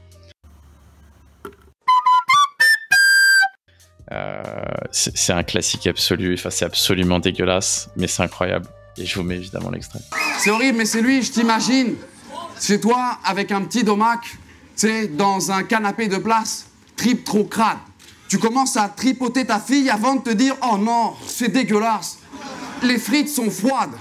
C'est 4.91 5.17
c'est 5.17 5.33
un 5.33 5.43
classique 5.43 5.87
absolu, 5.87 6.33
enfin 6.35 6.49
c'est 6.49 6.65
absolument 6.65 7.19
dégueulasse, 7.19 7.89
mais 7.95 8.07
c'est 8.07 8.23
incroyable. 8.23 8.67
Et 8.97 9.05
je 9.05 9.15
vous 9.15 9.23
mets 9.23 9.35
évidemment 9.35 9.69
l'extrait. 9.69 9.99
C'est 10.39 10.49
horrible, 10.49 10.79
mais 10.79 10.85
c'est 10.85 11.01
lui, 11.01 11.21
je 11.21 11.31
t'imagine. 11.31 11.95
Chez 12.59 12.79
toi, 12.79 13.19
avec 13.23 13.51
un 13.51 13.61
petit 13.61 13.83
domac, 13.83 14.21
tu 14.23 14.37
sais, 14.75 15.07
dans 15.07 15.51
un 15.51 15.63
canapé 15.63 16.07
de 16.07 16.17
place, 16.17 16.65
trip 16.95 17.23
trop 17.23 17.43
crade. 17.43 17.77
Tu 18.27 18.39
commences 18.39 18.75
à 18.75 18.89
tripoter 18.89 19.45
ta 19.45 19.59
fille 19.59 19.89
avant 19.89 20.15
de 20.15 20.21
te 20.21 20.29
dire 20.31 20.55
Oh 20.63 20.77
non, 20.77 21.13
c'est 21.25 21.49
dégueulasse. 21.49 22.17
Les 22.83 22.97
frites 22.97 23.29
sont 23.29 23.49
froides. 23.49 23.95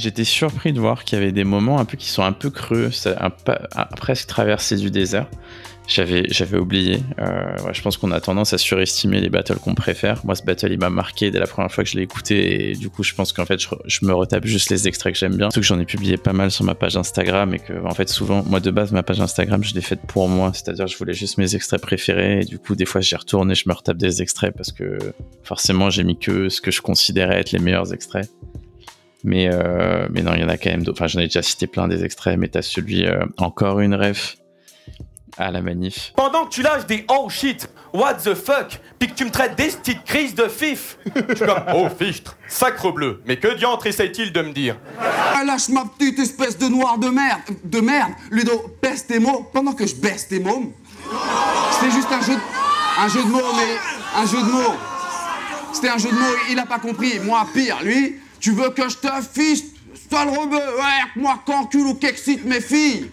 J'étais 0.00 0.24
surpris 0.24 0.72
de 0.72 0.80
voir 0.80 1.04
qu'il 1.04 1.18
y 1.18 1.22
avait 1.22 1.30
des 1.30 1.44
moments 1.44 1.78
un 1.78 1.84
peu 1.84 1.98
qui 1.98 2.08
sont 2.08 2.22
un 2.22 2.32
peu 2.32 2.48
creux, 2.48 2.90
un, 3.04 3.30
presque 3.96 4.28
traversée 4.28 4.76
du 4.76 4.90
désert. 4.90 5.26
J'avais, 5.86 6.56
oublié. 6.56 7.02
Euh, 7.18 7.54
je 7.72 7.82
pense 7.82 7.98
qu'on 7.98 8.10
a 8.12 8.20
tendance 8.20 8.54
à 8.54 8.58
surestimer 8.58 9.20
les 9.20 9.28
battles 9.28 9.58
qu'on 9.58 9.74
préfère. 9.74 10.24
Moi, 10.24 10.36
ce 10.36 10.42
battle, 10.42 10.72
il 10.72 10.78
m'a 10.78 10.88
marqué 10.88 11.30
dès 11.30 11.38
la 11.38 11.46
première 11.46 11.70
fois 11.70 11.84
que 11.84 11.90
je 11.90 11.96
l'ai 11.96 12.02
écouté. 12.02 12.70
Et 12.70 12.74
du 12.76 12.88
coup, 12.88 13.02
je 13.02 13.12
pense 13.12 13.34
qu'en 13.34 13.44
fait, 13.44 13.60
je 13.60 14.06
me 14.06 14.14
retape 14.14 14.46
juste 14.46 14.70
les 14.70 14.88
extraits 14.88 15.12
que 15.12 15.18
j'aime 15.18 15.36
bien. 15.36 15.50
Surtout 15.50 15.60
que 15.60 15.66
j'en 15.66 15.80
ai 15.80 15.84
publié 15.84 16.16
pas 16.16 16.32
mal 16.32 16.50
sur 16.50 16.64
ma 16.64 16.74
page 16.74 16.96
Instagram. 16.96 17.52
Et 17.52 17.58
que, 17.58 17.72
en 17.84 17.92
fait, 17.92 18.08
souvent, 18.08 18.42
moi, 18.44 18.60
de 18.60 18.70
base, 18.70 18.92
ma 18.92 19.02
page 19.02 19.20
Instagram, 19.20 19.62
je 19.64 19.74
l'ai 19.74 19.82
faite 19.82 20.00
pour 20.06 20.28
moi. 20.28 20.52
C'est-à-dire, 20.54 20.86
je 20.86 20.96
voulais 20.96 21.12
juste 21.12 21.36
mes 21.36 21.56
extraits 21.56 21.82
préférés. 21.82 22.40
Et 22.40 22.44
du 22.44 22.58
coup, 22.58 22.76
des 22.76 22.86
fois, 22.86 23.02
j'y 23.02 23.16
retourne 23.16 23.50
et 23.50 23.54
je 23.54 23.68
me 23.68 23.74
retape 23.74 23.98
des 23.98 24.22
extraits 24.22 24.54
parce 24.56 24.72
que 24.72 24.96
forcément, 25.42 25.90
j'ai 25.90 26.04
mis 26.04 26.16
que 26.16 26.48
ce 26.48 26.60
que 26.60 26.70
je 26.70 26.80
considérais 26.80 27.40
être 27.40 27.50
les 27.50 27.58
meilleurs 27.58 27.92
extraits. 27.92 28.30
Mais, 29.22 29.50
euh, 29.52 30.08
mais 30.10 30.22
non, 30.22 30.32
il 30.34 30.40
y 30.40 30.44
en 30.44 30.48
a 30.48 30.56
quand 30.56 30.70
même 30.70 30.82
d'autres. 30.82 31.00
Enfin, 31.00 31.08
j'en 31.08 31.20
ai 31.20 31.26
déjà 31.26 31.42
cité 31.42 31.66
plein 31.66 31.88
des 31.88 32.04
extraits, 32.04 32.38
mais 32.38 32.48
t'as 32.48 32.62
celui, 32.62 33.06
euh, 33.06 33.24
encore 33.36 33.80
une 33.80 33.94
ref 33.94 34.36
à 35.36 35.50
la 35.50 35.62
manif. 35.62 36.12
Pendant 36.16 36.44
que 36.44 36.50
tu 36.50 36.62
lâches 36.62 36.86
des 36.86 37.04
oh 37.08 37.28
shit, 37.28 37.68
what 37.92 38.14
the 38.14 38.34
fuck, 38.34 38.80
puis 38.98 39.08
que 39.08 39.14
tu 39.14 39.24
me 39.24 39.30
traites 39.30 39.56
des 39.56 39.68
petites 39.68 40.04
crises 40.04 40.34
de 40.34 40.48
fif, 40.48 40.98
je 41.28 41.34
suis 41.34 41.46
comme 41.46 41.64
oh 41.74 41.88
fichtre, 41.98 42.36
sacre 42.48 42.92
bleu, 42.92 43.22
mais 43.26 43.36
que 43.36 43.54
diantre 43.56 43.86
essaye-t-il 43.86 44.32
de 44.32 44.42
me 44.42 44.52
dire? 44.52 44.76
Ah, 45.00 45.42
lâche 45.44 45.68
ma 45.68 45.84
petite 45.84 46.18
espèce 46.18 46.58
de 46.58 46.66
noir 46.66 46.98
de 46.98 47.08
merde. 47.08 47.40
De 47.64 47.80
merde. 47.80 48.12
Ludo, 48.30 48.76
baisse 48.82 49.06
tes 49.06 49.18
mots 49.18 49.48
pendant 49.52 49.72
que 49.72 49.86
je 49.86 49.94
baisse 49.94 50.28
tes 50.28 50.40
mômes. 50.40 50.72
C'était 51.72 51.92
juste 51.92 52.08
un 52.12 52.20
jeu, 52.20 52.34
de, 52.34 53.02
un 53.02 53.08
jeu 53.08 53.22
de 53.22 53.28
mots, 53.28 53.54
mais 53.56 54.20
un 54.20 54.26
jeu 54.26 54.38
de 54.38 54.50
mots. 54.50 54.76
C'était 55.72 55.88
un 55.88 55.98
jeu 55.98 56.10
de 56.10 56.14
mots, 56.14 56.36
il 56.50 56.58
a 56.58 56.66
pas 56.66 56.78
compris. 56.78 57.18
Moi, 57.20 57.46
pire, 57.54 57.78
lui, 57.82 58.19
tu 58.40 58.52
veux 58.52 58.70
que 58.70 58.88
je 58.88 58.96
te 58.96 59.08
fiste 59.32 59.76
Sale 60.10 60.28
rebeu, 60.28 60.56
ouais, 60.56 61.04
moi 61.16 61.40
qu'encule 61.46 61.86
ou 61.86 61.94
qu'excite 61.94 62.44
mes 62.44 62.60
filles. 62.60 63.10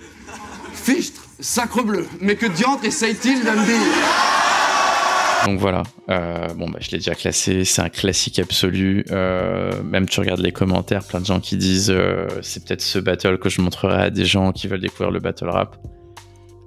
Fichtre, 0.73 1.21
sacre 1.39 1.83
bleu. 1.83 2.07
Mais 2.21 2.35
que 2.35 2.47
diantre 2.47 2.85
essaye-t-il 2.85 3.43
de 3.43 3.49
me 3.51 3.55
Donc 5.45 5.59
voilà, 5.59 5.83
euh, 6.09 6.47
bon 6.55 6.69
bah 6.69 6.79
je 6.81 6.89
l'ai 6.89 6.97
déjà 6.97 7.13
classé, 7.13 7.65
c'est 7.65 7.83
un 7.83 7.89
classique 7.89 8.39
absolu. 8.39 9.05
Euh, 9.11 9.83
même 9.83 10.07
tu 10.07 10.19
regardes 10.19 10.39
les 10.39 10.51
commentaires, 10.51 11.03
plein 11.03 11.19
de 11.19 11.25
gens 11.25 11.39
qui 11.39 11.55
disent 11.55 11.91
euh, 11.91 12.27
c'est 12.41 12.65
peut-être 12.65 12.81
ce 12.81 12.97
battle 12.97 13.37
que 13.37 13.49
je 13.49 13.61
montrerai 13.61 14.01
à 14.01 14.09
des 14.09 14.25
gens 14.25 14.51
qui 14.51 14.67
veulent 14.67 14.81
découvrir 14.81 15.11
le 15.11 15.19
battle 15.19 15.49
rap. 15.49 15.77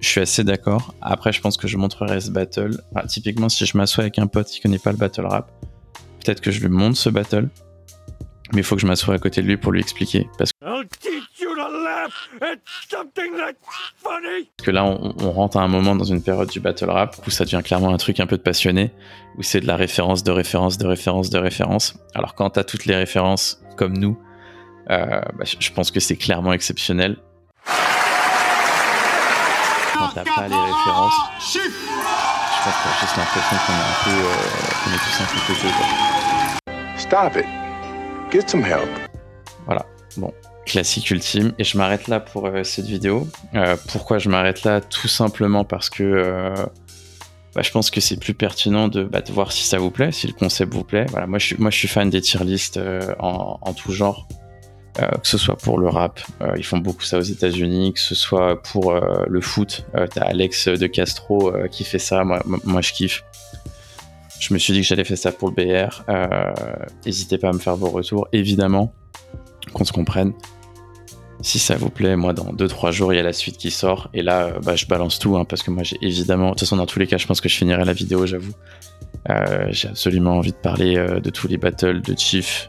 Je 0.00 0.08
suis 0.08 0.20
assez 0.20 0.44
d'accord. 0.44 0.94
Après, 1.02 1.32
je 1.32 1.40
pense 1.40 1.56
que 1.56 1.66
je 1.66 1.76
montrerai 1.76 2.20
ce 2.20 2.30
battle. 2.30 2.80
Typiquement, 3.08 3.48
si 3.48 3.66
je 3.66 3.76
m'assois 3.76 4.04
avec 4.04 4.18
un 4.18 4.28
pote 4.28 4.46
qui 4.46 4.60
connaît 4.60 4.78
pas 4.78 4.92
le 4.92 4.96
battle 4.96 5.26
rap, 5.26 5.50
peut-être 6.24 6.40
que 6.40 6.50
je 6.50 6.60
lui 6.60 6.68
montre 6.68 6.96
ce 6.96 7.10
battle. 7.10 7.48
Mais 8.52 8.60
il 8.60 8.64
faut 8.64 8.74
que 8.74 8.80
je 8.82 8.86
m'assoie 8.86 9.14
à 9.14 9.18
côté 9.18 9.42
de 9.42 9.46
lui 9.46 9.56
pour 9.56 9.70
lui 9.72 9.80
expliquer. 9.80 10.28
Parce 10.38 10.50
I'll 10.62 10.84
teach 11.00 11.40
you 11.40 11.54
to 11.54 11.68
laugh 11.84 12.28
at 12.42 12.56
something 12.90 13.36
that's 13.36 13.56
funny! 14.02 14.48
que 14.62 14.70
là, 14.72 14.84
on, 14.84 15.14
on 15.20 15.30
rentre 15.32 15.56
à 15.56 15.62
un 15.62 15.68
moment 15.68 15.94
dans 15.94 16.04
une 16.04 16.22
période 16.22 16.48
du 16.48 16.58
battle 16.60 16.90
rap 16.90 17.16
où 17.26 17.30
ça 17.30 17.44
devient 17.44 17.60
clairement 17.64 17.92
un 17.94 17.96
truc 17.96 18.18
un 18.20 18.26
peu 18.26 18.36
de 18.36 18.42
passionné, 18.42 18.92
où 19.38 19.42
c'est 19.42 19.60
de 19.60 19.66
la 19.66 19.76
référence, 19.76 20.24
de 20.24 20.32
référence, 20.32 20.78
de 20.78 20.86
référence, 20.86 21.30
de 21.30 21.38
référence. 21.38 21.94
Alors 22.14 22.34
quand 22.34 22.50
t'as 22.50 22.64
toutes 22.64 22.86
les 22.86 22.96
références 22.96 23.62
comme 23.76 23.96
nous, 23.96 24.18
euh, 24.90 25.20
bah, 25.38 25.44
je- 25.60 25.70
pense 25.70 25.90
que 25.92 26.00
c'est 26.00 26.16
clairement 26.16 26.52
exceptionnel. 26.52 27.16
Quand 29.94 30.08
t'as 30.14 30.24
pas 30.24 30.48
les 30.48 30.54
références, 30.56 31.14
je 31.54 31.58
pense 32.64 32.74
que 32.74 32.82
t'as 32.82 33.00
juste 33.00 33.16
l'impression 33.16 33.56
qu'on 33.66 33.72
est 33.72 33.76
un 33.76 34.04
peu, 34.04 34.10
euh, 34.10 34.34
qu'on 34.84 34.90
est 34.90 34.98
tous 34.98 35.20
un 35.22 35.26
peu. 35.26 36.98
Stop 36.98 37.36
it. 37.36 37.59
Get 38.32 38.48
some 38.48 38.62
help. 38.64 38.88
Voilà, 39.66 39.84
bon, 40.16 40.32
classique 40.64 41.10
ultime. 41.10 41.52
Et 41.58 41.64
je 41.64 41.76
m'arrête 41.76 42.06
là 42.08 42.20
pour 42.20 42.46
euh, 42.46 42.62
cette 42.62 42.86
vidéo. 42.86 43.26
Euh, 43.54 43.76
pourquoi 43.88 44.18
je 44.18 44.28
m'arrête 44.28 44.62
là? 44.64 44.80
Tout 44.80 45.08
simplement 45.08 45.64
parce 45.64 45.90
que 45.90 46.04
euh, 46.04 46.54
bah, 47.54 47.62
je 47.62 47.70
pense 47.72 47.90
que 47.90 48.00
c'est 48.00 48.18
plus 48.18 48.34
pertinent 48.34 48.86
de, 48.88 49.02
bah, 49.02 49.20
de 49.20 49.32
voir 49.32 49.50
si 49.50 49.64
ça 49.66 49.78
vous 49.78 49.90
plaît, 49.90 50.12
si 50.12 50.28
le 50.28 50.32
concept 50.32 50.72
vous 50.72 50.84
plaît. 50.84 51.06
Voilà, 51.10 51.26
moi 51.26 51.38
je 51.40 51.46
suis, 51.46 51.56
moi, 51.58 51.70
je 51.70 51.76
suis 51.78 51.88
fan 51.88 52.08
des 52.08 52.20
tier 52.20 52.44
lists 52.44 52.80
en, 53.18 53.58
en 53.60 53.72
tout 53.74 53.92
genre. 53.92 54.28
Que 54.96 55.26
ce 55.26 55.38
soit 55.38 55.56
pour 55.56 55.78
le 55.78 55.88
rap, 55.88 56.20
ils 56.58 56.64
font 56.64 56.76
beaucoup 56.76 57.04
ça 57.04 57.16
aux 57.16 57.22
États-Unis, 57.22 57.94
que 57.94 58.00
ce 58.00 58.14
soit 58.14 58.60
pour 58.62 58.92
le 58.92 59.40
foot, 59.40 59.86
t'as 59.94 60.22
Alex 60.22 60.68
de 60.68 60.86
Castro 60.88 61.54
qui 61.70 61.84
fait 61.84 62.00
ça, 62.00 62.22
moi- 62.22 62.42
moi, 62.44 62.82
je 62.82 62.92
kiffe. 62.92 63.24
Je 64.40 64.55
me 64.55 64.59
suis 64.59 64.72
dit 64.72 64.81
que 64.81 64.87
j'allais 64.87 65.05
faire 65.05 65.18
ça 65.18 65.33
pour 65.33 65.50
le 65.50 65.55
BR. 65.55 66.03
Euh, 66.09 66.53
N'hésitez 67.05 67.37
pas 67.37 67.50
à 67.50 67.53
me 67.53 67.59
faire 67.59 67.76
vos 67.76 67.90
retours, 67.90 68.26
évidemment, 68.33 68.92
qu'on 69.74 69.85
se 69.85 69.92
comprenne. 69.92 70.33
Si 71.42 71.59
ça 71.59 71.76
vous 71.76 71.90
plaît, 71.90 72.16
moi 72.16 72.33
dans 72.33 72.53
2-3 72.53 72.90
jours 72.90 73.12
il 73.14 73.16
y 73.16 73.18
a 73.18 73.22
la 73.22 73.33
suite 73.33 73.57
qui 73.57 73.70
sort 73.70 74.11
et 74.12 74.22
là 74.22 74.48
euh, 74.48 74.59
bah, 74.61 74.76
je 74.76 74.85
balance 74.85 75.18
tout 75.18 75.38
hein, 75.38 75.46
parce 75.46 75.62
que 75.62 75.70
moi 75.70 75.83
j'ai 75.85 75.96
évidemment, 76.03 76.48
de 76.48 76.50
toute 76.50 76.61
façon 76.61 76.76
dans 76.76 76.85
tous 76.85 76.98
les 76.98 77.07
cas 77.07 77.16
je 77.16 77.26
pense 77.26 77.40
que 77.40 77.48
je 77.48 77.57
finirai 77.57 77.83
la 77.87 77.94
vidéo 77.94 78.26
j'avoue. 78.26 78.53
Euh, 79.31 79.66
j'ai 79.70 79.88
absolument 79.88 80.33
envie 80.37 80.53
de 80.53 80.57
parler 80.57 80.96
de 80.96 81.31
tous 81.31 81.48
les 81.48 81.57
battles 81.57 82.03
de 82.03 82.14
Chief 82.18 82.66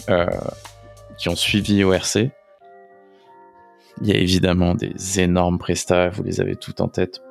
qui 1.17 1.27
ont 1.27 1.35
suivi 1.35 1.83
ORC. 1.83 2.29
Il 4.01 4.07
y 4.07 4.11
a 4.11 4.15
évidemment 4.15 4.73
des 4.73 5.19
énormes 5.19 5.59
prestats, 5.59 6.07
vous 6.09 6.23
les 6.23 6.39
avez 6.39 6.55
toutes 6.55 6.79
en 6.79 6.87
tête. 6.87 7.21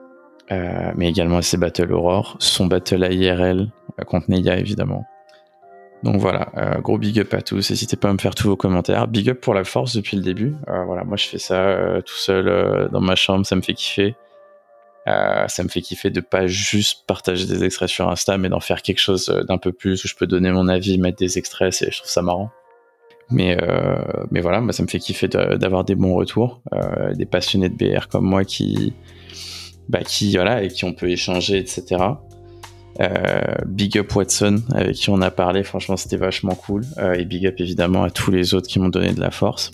Euh, 0.52 0.92
mais 0.96 1.08
également 1.08 1.40
ses 1.42 1.56
battles 1.56 1.92
Aurore, 1.92 2.36
son 2.40 2.66
battle 2.66 3.04
à 3.04 3.12
IRL 3.12 3.68
euh, 4.00 4.04
contre 4.04 4.30
Neya 4.30 4.58
évidemment. 4.58 5.04
Donc 6.02 6.16
voilà, 6.16 6.48
euh, 6.56 6.80
gros 6.80 6.98
big 6.98 7.20
up 7.20 7.32
à 7.34 7.42
tous. 7.42 7.70
N'hésitez 7.70 7.96
pas 7.96 8.08
à 8.08 8.12
me 8.12 8.18
faire 8.18 8.34
tous 8.34 8.48
vos 8.48 8.56
commentaires. 8.56 9.06
Big 9.06 9.28
up 9.28 9.40
pour 9.40 9.54
la 9.54 9.64
force 9.64 9.94
depuis 9.94 10.16
le 10.16 10.22
début. 10.22 10.54
Voilà, 10.66 11.04
moi 11.04 11.16
je 11.16 11.26
fais 11.26 11.38
ça 11.38 12.00
tout 12.04 12.16
seul 12.16 12.88
dans 12.90 13.02
ma 13.02 13.16
chambre, 13.16 13.44
ça 13.44 13.54
me 13.54 13.60
fait 13.60 13.74
kiffer. 13.74 14.16
Ça 15.06 15.62
me 15.62 15.68
fait 15.68 15.82
kiffer 15.82 16.08
de 16.08 16.20
pas 16.20 16.46
juste 16.46 17.04
partager 17.06 17.44
des 17.44 17.64
extraits 17.64 17.88
sur 17.88 18.08
Insta, 18.08 18.38
mais 18.38 18.48
d'en 18.48 18.60
faire 18.60 18.80
quelque 18.80 19.00
chose 19.00 19.26
d'un 19.46 19.58
peu 19.58 19.72
plus 19.72 20.02
où 20.04 20.08
je 20.08 20.14
peux 20.14 20.26
donner 20.26 20.50
mon 20.52 20.68
avis, 20.68 20.98
mettre 20.98 21.18
des 21.18 21.36
extraits, 21.36 21.74
je 21.90 21.98
trouve 21.98 22.10
ça 22.10 22.22
marrant. 22.22 22.50
Mais, 23.30 23.58
mais 24.30 24.40
voilà, 24.40 24.62
ça 24.72 24.82
me 24.82 24.88
fait 24.88 25.00
kiffer 25.00 25.28
d'avoir 25.28 25.84
des 25.84 25.96
bons 25.96 26.14
retours, 26.14 26.62
des 27.12 27.26
passionnés 27.26 27.68
de 27.68 27.74
BR 27.74 28.08
comme 28.08 28.24
moi 28.24 28.44
qui, 28.44 28.94
bah, 29.90 30.02
qui, 30.04 30.36
voilà, 30.36 30.62
et 30.62 30.68
qui 30.68 30.84
on 30.84 30.92
peut 30.92 31.10
échanger, 31.10 31.58
etc. 31.58 31.96
Euh, 33.00 33.40
big 33.66 33.98
up 33.98 34.14
Watson, 34.14 34.62
avec 34.72 34.94
qui 34.94 35.10
on 35.10 35.20
a 35.20 35.32
parlé, 35.32 35.64
franchement, 35.64 35.96
c'était 35.96 36.16
vachement 36.16 36.54
cool. 36.54 36.84
Euh, 36.98 37.14
et 37.14 37.24
big 37.24 37.44
up 37.46 37.56
évidemment 37.58 38.04
à 38.04 38.10
tous 38.10 38.30
les 38.30 38.54
autres 38.54 38.68
qui 38.68 38.78
m'ont 38.78 38.88
donné 38.88 39.12
de 39.12 39.20
la 39.20 39.32
force. 39.32 39.72